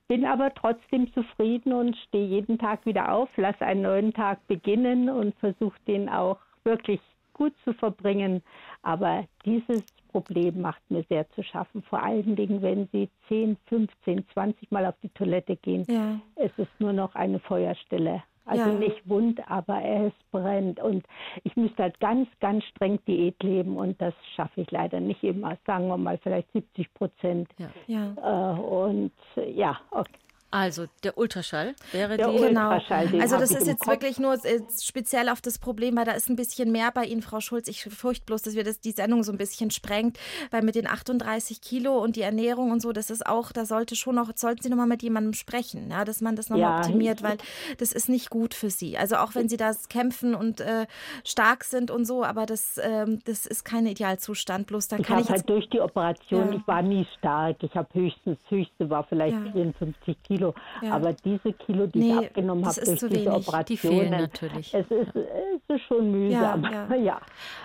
[0.08, 5.10] Bin aber trotzdem zufrieden und stehe jeden Tag wieder auf, lasse einen neuen Tag beginnen
[5.10, 7.00] und versuche den auch wirklich
[7.34, 8.44] gut zu verbringen.
[8.82, 11.82] Aber dieses Problem macht mir sehr zu schaffen.
[11.84, 15.86] Vor allen Dingen, wenn Sie 10, 15, 20 Mal auf die Toilette gehen.
[15.90, 16.20] Ja.
[16.36, 18.24] Es ist nur noch eine Feuerstelle.
[18.46, 18.78] Also Ja.
[18.78, 20.80] nicht wund, aber es brennt.
[20.82, 21.06] Und
[21.44, 25.58] ich müsste halt ganz, ganz streng Diät leben und das schaffe ich leider nicht immer.
[25.66, 27.48] Sagen wir mal vielleicht 70 Prozent.
[27.58, 27.70] Ja.
[28.18, 28.56] Ja.
[28.56, 29.12] Äh, und
[29.48, 30.12] ja, okay.
[30.56, 32.38] Also der Ultraschall wäre Der die.
[32.38, 32.70] Genau.
[32.70, 33.90] Ultraschall, den Also das ist jetzt Kopf.
[33.94, 37.24] wirklich nur äh, speziell auf das Problem, weil da ist ein bisschen mehr bei Ihnen,
[37.24, 37.68] Frau Schulz.
[37.68, 40.20] Ich fürchte bloß, dass wir das, die Sendung so ein bisschen sprengt,
[40.52, 43.96] weil mit den 38 Kilo und die Ernährung und so, das ist auch, da sollte
[43.96, 46.62] schon noch, sollten Sie noch mal mit jemandem sprechen, ja, dass man das noch mal
[46.62, 47.38] Ja, optimiert, weil
[47.80, 48.96] das ist nicht gut für Sie.
[48.96, 50.86] Also auch wenn Sie da kämpfen und äh,
[51.26, 54.68] stark sind und so, aber das, ähm, das ist kein Idealzustand.
[54.68, 56.60] Bloß da Ich kann habe ich jetzt halt durch die Operation, Ja.
[56.60, 57.58] ich war nie stark.
[57.64, 59.52] Ich habe höchstens, das höchste war vielleicht Ja.
[59.52, 60.43] 54 Kilo.
[60.82, 60.94] Ja.
[60.94, 63.24] Aber diese Kilo, die Nee, ich abgenommen habe ist durch diese wenig.
[63.24, 64.74] Die Operationen, fehlen natürlich.
[64.74, 66.64] Es ist, es ist schon mühsam.
[66.64, 67.22] Ja, Ja.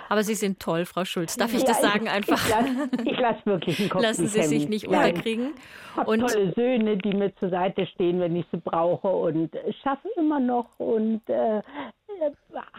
[0.08, 1.36] Aber Sie sind toll, Frau Schulz.
[1.36, 2.42] Darf ich das sagen einfach?
[2.44, 5.54] Ich lasse ich lass wirklich einen Kopf Lassen Sie sich nicht unterkriegen.
[5.54, 9.50] Ich habe Und tolle Söhne, die mir zur Seite stehen, wenn ich sie brauche und
[9.82, 11.62] schaffe immer noch und äh,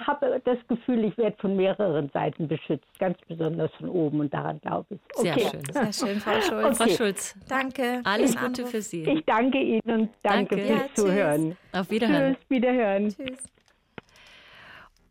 [0.05, 4.59] habe das Gefühl, ich werde von mehreren Seiten beschützt, ganz besonders von oben und daran
[4.61, 4.99] glaube ich.
[5.15, 5.47] Sehr Okay.
[5.51, 5.63] schön.
[5.73, 6.77] sehr schön, Frau Schulz.
[6.77, 6.95] Frau Okay.
[6.95, 8.01] Schulz, Danke.
[8.05, 8.71] alles Gute Anruf.
[8.71, 9.03] für Sie.
[9.03, 10.67] Ich danke Ihnen und danke, Danke.
[10.67, 10.93] fürs Ja.
[10.95, 11.57] Zuhören.
[11.73, 12.35] Auf Wiederhören.
[12.35, 13.09] Tschüss, Wiederhören.
[13.09, 13.49] Tschüss.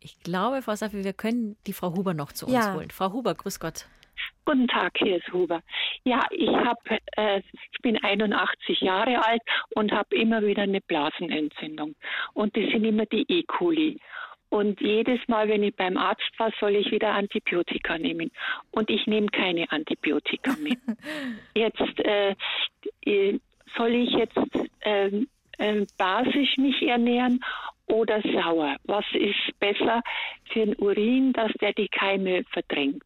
[0.01, 2.73] Ich glaube, Frau Safi, wir können die Frau Huber noch zu uns Ja.
[2.73, 2.89] holen.
[2.89, 3.85] Frau Huber, grüß Gott.
[4.45, 5.61] Guten Tag, hier ist Huber.
[6.05, 6.79] Ja, ich habe,
[7.17, 9.41] äh, ich bin 81 Jahre alt
[9.75, 11.95] und habe immer wieder eine Blasenentzündung.
[12.33, 13.43] Und das sind immer die E.
[13.43, 13.99] coli.
[14.49, 18.31] Und jedes Mal, wenn ich beim Arzt war, soll ich wieder Antibiotika nehmen.
[18.71, 20.77] Und ich nehme keine Antibiotika mehr.
[21.55, 22.35] jetzt äh,
[23.05, 23.39] äh,
[23.77, 24.37] soll ich jetzt
[24.81, 25.27] ähm,
[25.59, 27.39] äh, basisch mich ernähren
[27.85, 28.77] oder sauer?
[28.85, 30.01] Was ist besser
[30.51, 33.03] für den Urin, dass der die Keime verdrängt?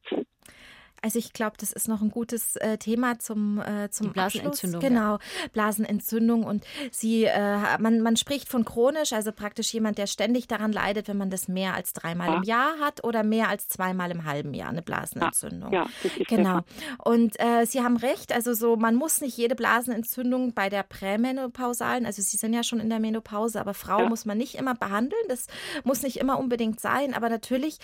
[1.04, 4.82] Also ich glaube, das ist noch ein gutes äh, Thema zum, äh, zum Die Blasenentzündung.
[4.82, 4.98] Abschluss.
[4.98, 5.18] Genau,
[5.52, 6.44] Blasenentzündung.
[6.44, 11.10] Und sie, äh, man, man spricht von chronisch, also praktisch jemand, der ständig daran leidet,
[11.10, 12.38] wenn man das mehr als dreimal ja.
[12.38, 15.74] im Jahr hat oder mehr als zweimal im halben Jahr, eine Blasenentzündung.
[15.74, 16.62] Ja, ist genau.
[17.04, 22.06] Und äh, Sie haben recht, also so, man muss nicht jede Blasenentzündung bei der prämenopausalen,
[22.06, 24.10] also Sie sind ja schon in der Menopause, aber Frau ja.
[24.10, 25.48] muss man nicht immer behandeln, das
[25.84, 27.80] muss nicht immer unbedingt sein, aber natürlich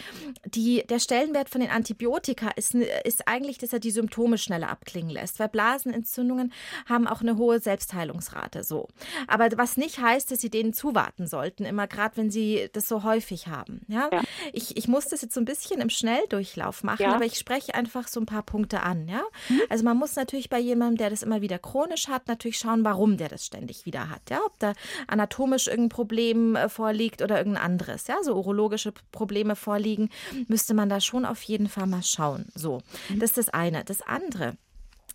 [0.45, 5.11] die, der Stellenwert von den Antibiotika ist, ist eigentlich, dass er die Symptome schneller abklingen
[5.11, 6.53] lässt, weil Blasenentzündungen
[6.87, 8.87] haben auch eine hohe Selbstheilungsrate so.
[9.27, 13.03] Aber was nicht heißt, dass Sie denen zuwarten sollten, immer gerade wenn Sie das so
[13.03, 13.81] häufig haben.
[13.87, 14.09] Ja?
[14.11, 14.21] ja.
[14.53, 17.13] Ich, ich muss das jetzt so ein bisschen im Schnelldurchlauf machen, ja.
[17.13, 19.07] aber ich spreche einfach so ein paar Punkte an.
[19.07, 19.21] Ja?
[19.49, 19.61] Mhm.
[19.69, 23.17] Also man muss natürlich bei jemandem, der das immer wieder chronisch hat, natürlich schauen, warum
[23.17, 24.29] der das ständig wieder hat.
[24.29, 24.39] Ja?
[24.45, 24.73] Ob da
[25.07, 28.07] anatomisch irgendein Problem äh, vorliegt oder irgendein anderes.
[28.07, 28.17] Ja?
[28.23, 30.09] So urologische Probleme vorliegen,
[30.47, 32.45] müsste man da schon auf jeden Fall mal schauen.
[32.55, 32.81] So.
[33.17, 33.83] Das ist das eine.
[33.83, 34.57] Das andere.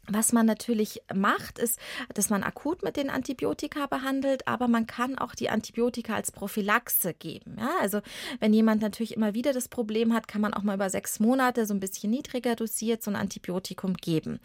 [0.07, 1.79] Was man natürlich macht, ist,
[2.13, 7.15] dass man akut mit den Antibiotika behandelt, aber man kann auch die Antibiotika als Prophylaxe
[7.15, 7.57] geben.
[7.59, 8.01] Ja, also
[8.39, 11.65] wenn jemand natürlich immer wieder das Problem hat, kann man auch mal über sechs Monate
[11.65, 14.41] so ein bisschen niedriger dosiert so ein Antibiotikum geben.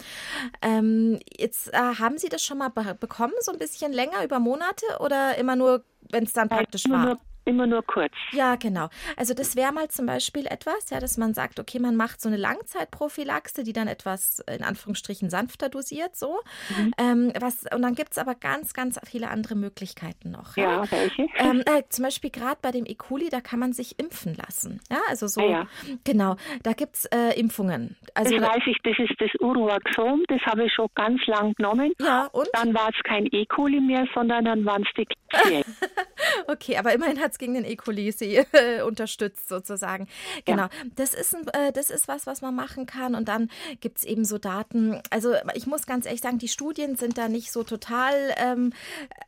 [0.61, 4.39] Ähm, jetzt äh, haben Sie das schon mal be bekommen, so ein bisschen länger über
[4.39, 7.19] Monate oder immer nur, wenn es dann praktisch war?
[7.49, 8.13] Immer nur kurz.
[8.31, 8.89] Ja, genau.
[9.17, 12.29] Also das wäre mal zum Beispiel etwas, ja, dass man sagt, okay, man macht so
[12.29, 16.41] eine Langzeitprophylaxe, die dann etwas in Anführungsstrichen sanfter dosiert, so.
[16.77, 16.93] Mhm.
[16.99, 20.57] Ähm, was, und dann gibt es aber ganz, ganz viele andere Möglichkeiten noch.
[20.57, 21.23] Ja, ja welche?
[21.37, 22.93] Ähm, äh, zum Beispiel gerade bei dem E.
[22.93, 24.79] coli, da kann man sich impfen lassen.
[24.91, 25.41] Ja, also so.
[25.41, 25.67] Ah, ja.
[26.03, 27.97] Genau, da gibt es äh, Impfungen.
[28.13, 31.93] Also, das weiß ich, das ist das Uruaxom, das habe ich schon ganz lang genommen.
[31.99, 32.47] Ja, und?
[32.53, 33.47] Dann war es kein E.
[33.47, 35.07] coli mehr, sondern dann waren es die
[36.47, 37.75] Okay, aber immerhin hat es gegen den E.
[37.75, 40.07] coli äh, unterstützt sozusagen.
[40.45, 40.69] Genau, ja.
[40.95, 43.15] das, ist ein, äh, das ist was, was man machen kann.
[43.15, 45.01] Und dann gibt es eben so Daten.
[45.09, 48.73] Also ich muss ganz ehrlich sagen, die Studien sind da nicht so total, ähm,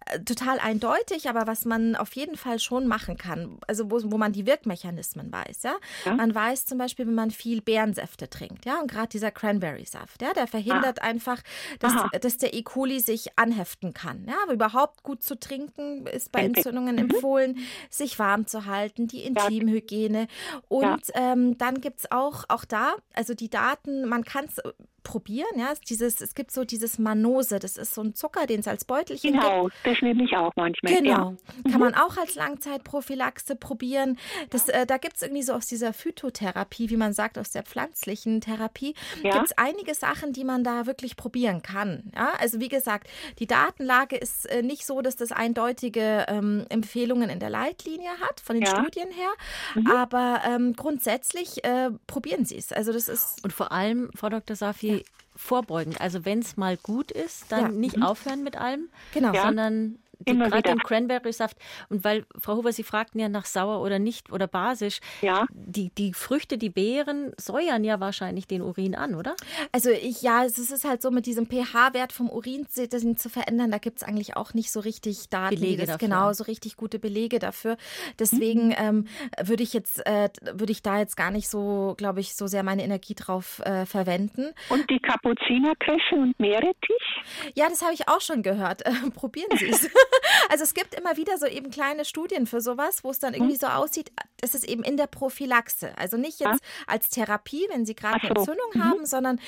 [0.05, 4.17] äh, total eindeutig, aber was man auf jeden Fall schon machen kann, also wo, wo
[4.17, 5.63] man die Wirkmechanismen weiß.
[5.63, 5.75] Ja?
[6.05, 6.15] ja?
[6.15, 10.33] Man weiß zum Beispiel, wenn man viel Beerensäfte trinkt, ja, und gerade dieser Cranberry-Saft, ja,
[10.33, 11.05] der verhindert ah.
[11.05, 11.41] einfach,
[11.79, 12.63] dass, dass der E.
[12.63, 14.25] coli sich anheften kann.
[14.27, 17.09] Ja, aber überhaupt gut zu trinken ist bei Entzündungen mhm.
[17.09, 17.57] empfohlen,
[17.91, 20.27] sich warm zu halten, die Intimhygiene.
[20.67, 21.33] Und ja.
[21.33, 24.61] ähm, dann gibt es auch, auch da, also die Daten, man kann es
[25.03, 25.57] probieren.
[25.57, 28.85] Ja, dieses, es gibt so dieses Manose, das ist so ein Zucker, den es als
[28.85, 29.83] Beutelchen genau, gibt.
[29.83, 30.93] Genau, das nehme ich auch manchmal.
[30.93, 31.35] Genau, ja.
[31.63, 31.79] kann mhm.
[31.79, 34.17] man auch als Langzeitprophylaxe probieren.
[34.49, 37.63] Das, äh, da gibt es irgendwie so aus dieser Phytotherapie, wie man sagt, aus der
[37.63, 38.93] pflanzlichen Therapie,
[39.23, 39.31] ja.
[39.31, 42.11] gibt es einige Sachen, die man da wirklich probieren kann.
[42.15, 43.07] Ja, also wie gesagt,
[43.39, 48.39] die Datenlage ist äh, nicht so, dass das eindeutige ähm, Empfehlungen in der Leitlinie hat,
[48.39, 48.81] von den ja.
[48.81, 49.29] Studien her,
[49.75, 49.87] mhm.
[49.87, 52.71] aber ähm, grundsätzlich äh, probieren Sie es.
[52.71, 54.55] Also das ist und vor allem, Frau Dr.
[54.55, 55.03] Safi, ja.
[55.35, 56.01] vorbeugend.
[56.01, 57.69] Also wenn es mal gut ist, dann ja.
[57.69, 58.03] nicht mhm.
[58.03, 59.33] aufhören mit allem, genau.
[59.33, 61.57] sondern gerade den Cranberry-Saft.
[61.89, 64.99] Und weil, Frau Huber, Sie fragten ja nach sauer oder nicht oder basisch.
[65.21, 65.45] Ja.
[65.51, 69.35] Die, die Früchte, die Beeren säuern ja wahrscheinlich den Urin an, oder?
[69.71, 73.77] Also ich, ja, es ist halt so mit diesem pH-Wert vom Urin zu verändern, da
[73.77, 76.07] gibt es eigentlich auch nicht so richtig Daten, Belege das, dafür.
[76.07, 77.77] genau, so richtig gute Belege dafür.
[78.19, 78.75] Deswegen mhm.
[78.77, 79.05] ähm,
[79.43, 82.63] würde ich jetzt, äh, würde ich da jetzt gar nicht so, glaube ich, so sehr
[82.63, 84.53] meine Energie drauf äh, verwenden.
[84.69, 87.21] Und die Kapuzinerkresse und Meerrettich?
[87.55, 88.85] Ja, das habe ich auch schon gehört.
[88.85, 89.89] Äh, probieren Sie es.
[90.49, 93.55] Also es gibt immer wieder so eben kleine Studien für sowas, wo es dann irgendwie
[93.55, 95.97] so aussieht, es ist eben in der Prophylaxe.
[95.97, 98.83] Also nicht jetzt als Therapie, wenn Sie gerade eine Entzündung mhm.
[98.83, 99.39] haben, sondern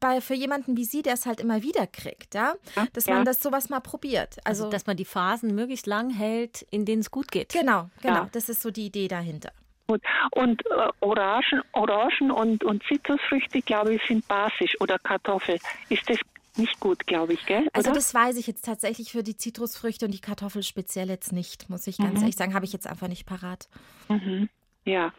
[0.00, 2.54] bei, für jemanden wie Sie, der es halt immer wieder kriegt, ja,
[2.92, 4.36] dass man das sowas mal probiert.
[4.44, 7.52] Also, also, dass man die Phasen möglichst lang hält, in denen es gut geht.
[7.52, 8.14] Genau, genau.
[8.14, 8.28] Ja.
[8.32, 9.52] Das ist so die Idee dahinter.
[9.86, 10.02] Gut.
[10.32, 15.58] Und äh, Orangen, Orangen und, und Zitrusfrüchte, glaube ich, sind basisch oder Kartoffel.
[15.88, 16.18] Ist das
[16.58, 17.58] nicht gut, glaube ich, gell?
[17.58, 17.76] Also Oder?
[17.76, 21.68] Also das weiß ich jetzt tatsächlich für die Zitrusfrüchte und die Kartoffel speziell jetzt nicht,
[21.70, 22.20] muss ich ganz mhm.
[22.20, 23.68] ehrlich sagen, habe ich jetzt einfach nicht parat.
[24.08, 24.48] Mhm.
[24.84, 25.12] Ja.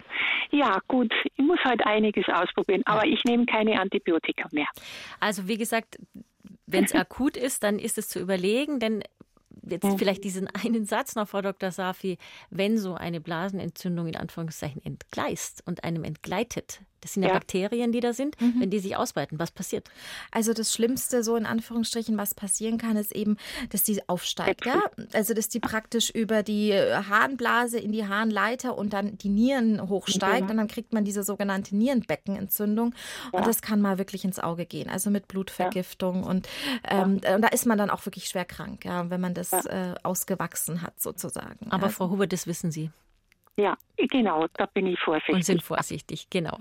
[0.50, 1.14] Ja, gut.
[1.36, 4.68] Ich muss halt einiges ausprobieren, aber ich nehme keine Antibiotika mehr.
[5.20, 5.98] Also wie gesagt,
[6.66, 9.04] wenn es akut ist, dann ist es zu überlegen, denn
[9.70, 11.72] jetzt vielleicht diesen einen Satz noch, Frau Dr.
[11.72, 12.18] Safi,
[12.50, 17.92] wenn so eine Blasenentzündung in Anführungszeichen entgleist und einem entgleitet, das sind ja, ja, Bakterien,
[17.92, 18.56] die da sind, mhm.
[18.60, 19.38] wenn die sich ausbreiten.
[19.38, 19.90] Was passiert?
[20.32, 23.38] Also das Schlimmste, so in Anführungsstrichen, was passieren kann, ist eben,
[23.70, 24.66] dass die aufsteigt.
[24.66, 24.82] Ja?
[25.14, 30.46] Also dass die praktisch über die Harnblase in die Harnleiter und dann die Nieren hochsteigt
[30.46, 30.52] mhm.
[30.52, 32.96] und dann kriegt man diese sogenannte Nierenbeckenentzündung
[33.32, 33.40] ja.
[33.40, 34.90] und das kann mal wirklich ins Auge gehen.
[34.90, 36.30] Also mit Blutvergiftung ja.
[36.30, 36.50] und,
[36.90, 39.96] ähm, und da ist man dann auch wirklich schwer krank, ja, wenn man das äh,
[40.04, 41.72] ausgewachsen hat sozusagen.
[41.72, 42.92] Aber Frau Huber, das wissen Sie.
[43.60, 45.36] Ja, genau, da bin ich vorsichtig.
[45.36, 46.58] Und sind vorsichtig, genau.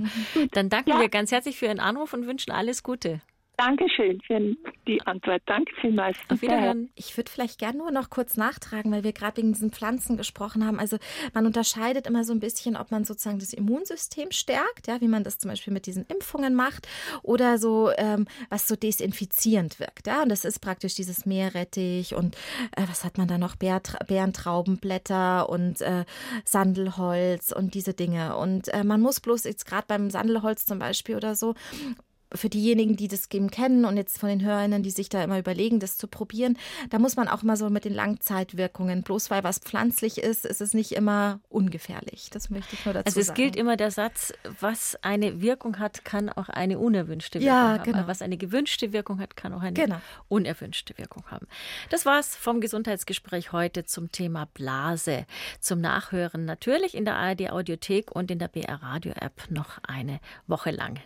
[0.52, 1.00] Dann danken ja.
[1.00, 3.20] wir ganz herzlich für Ihren Anruf und wünschen alles Gute.
[3.56, 4.54] Dankeschön für
[4.86, 5.42] die Antwort.
[5.46, 6.18] Danke vielmals.
[6.28, 6.90] Auf Wiederhören.
[6.94, 10.66] Ich würde vielleicht gerne nur noch kurz nachtragen, weil wir gerade wegen diesen Pflanzen gesprochen
[10.66, 10.78] haben.
[10.78, 10.98] Also
[11.32, 15.24] man unterscheidet immer so ein bisschen, ob man sozusagen das Immunsystem stärkt, ja, wie man
[15.24, 16.86] das zum Beispiel mit diesen Impfungen macht,
[17.22, 20.06] oder so, ähm, was so desinfizierend wirkt.
[20.06, 22.36] Ja, und das ist praktisch dieses Meerrettich und
[22.76, 23.56] äh, was hat man da noch?
[23.56, 26.04] Bärentraubenblätter und äh,
[26.44, 28.36] Sandelholz und diese Dinge.
[28.36, 31.54] Und äh, man muss bloß jetzt gerade beim Sandelholz zum Beispiel oder so
[32.34, 35.38] für diejenigen, die das Game kennen und jetzt von den Hörerinnen, die sich da immer
[35.38, 36.58] überlegen, das zu probieren,
[36.90, 40.60] da muss man auch mal so mit den Langzeitwirkungen, bloß weil was pflanzlich ist, ist
[40.60, 42.28] es nicht immer ungefährlich.
[42.30, 43.06] Das möchte ich nur dazu sagen.
[43.06, 43.36] Also es sagen.
[43.36, 47.84] gilt immer der Satz, was eine Wirkung hat, kann auch eine unerwünschte Wirkung ja, haben.
[47.84, 48.06] Genau.
[48.06, 50.00] Was eine gewünschte Wirkung hat, kann auch eine genau.
[50.28, 51.46] unerwünschte Wirkung haben.
[51.90, 55.26] Das war's vom Gesundheitsgespräch heute zum Thema Blase.
[55.60, 60.20] Zum Nachhören natürlich in der ARD Audiothek und in der BR Radio App noch eine
[60.46, 60.98] Woche lang.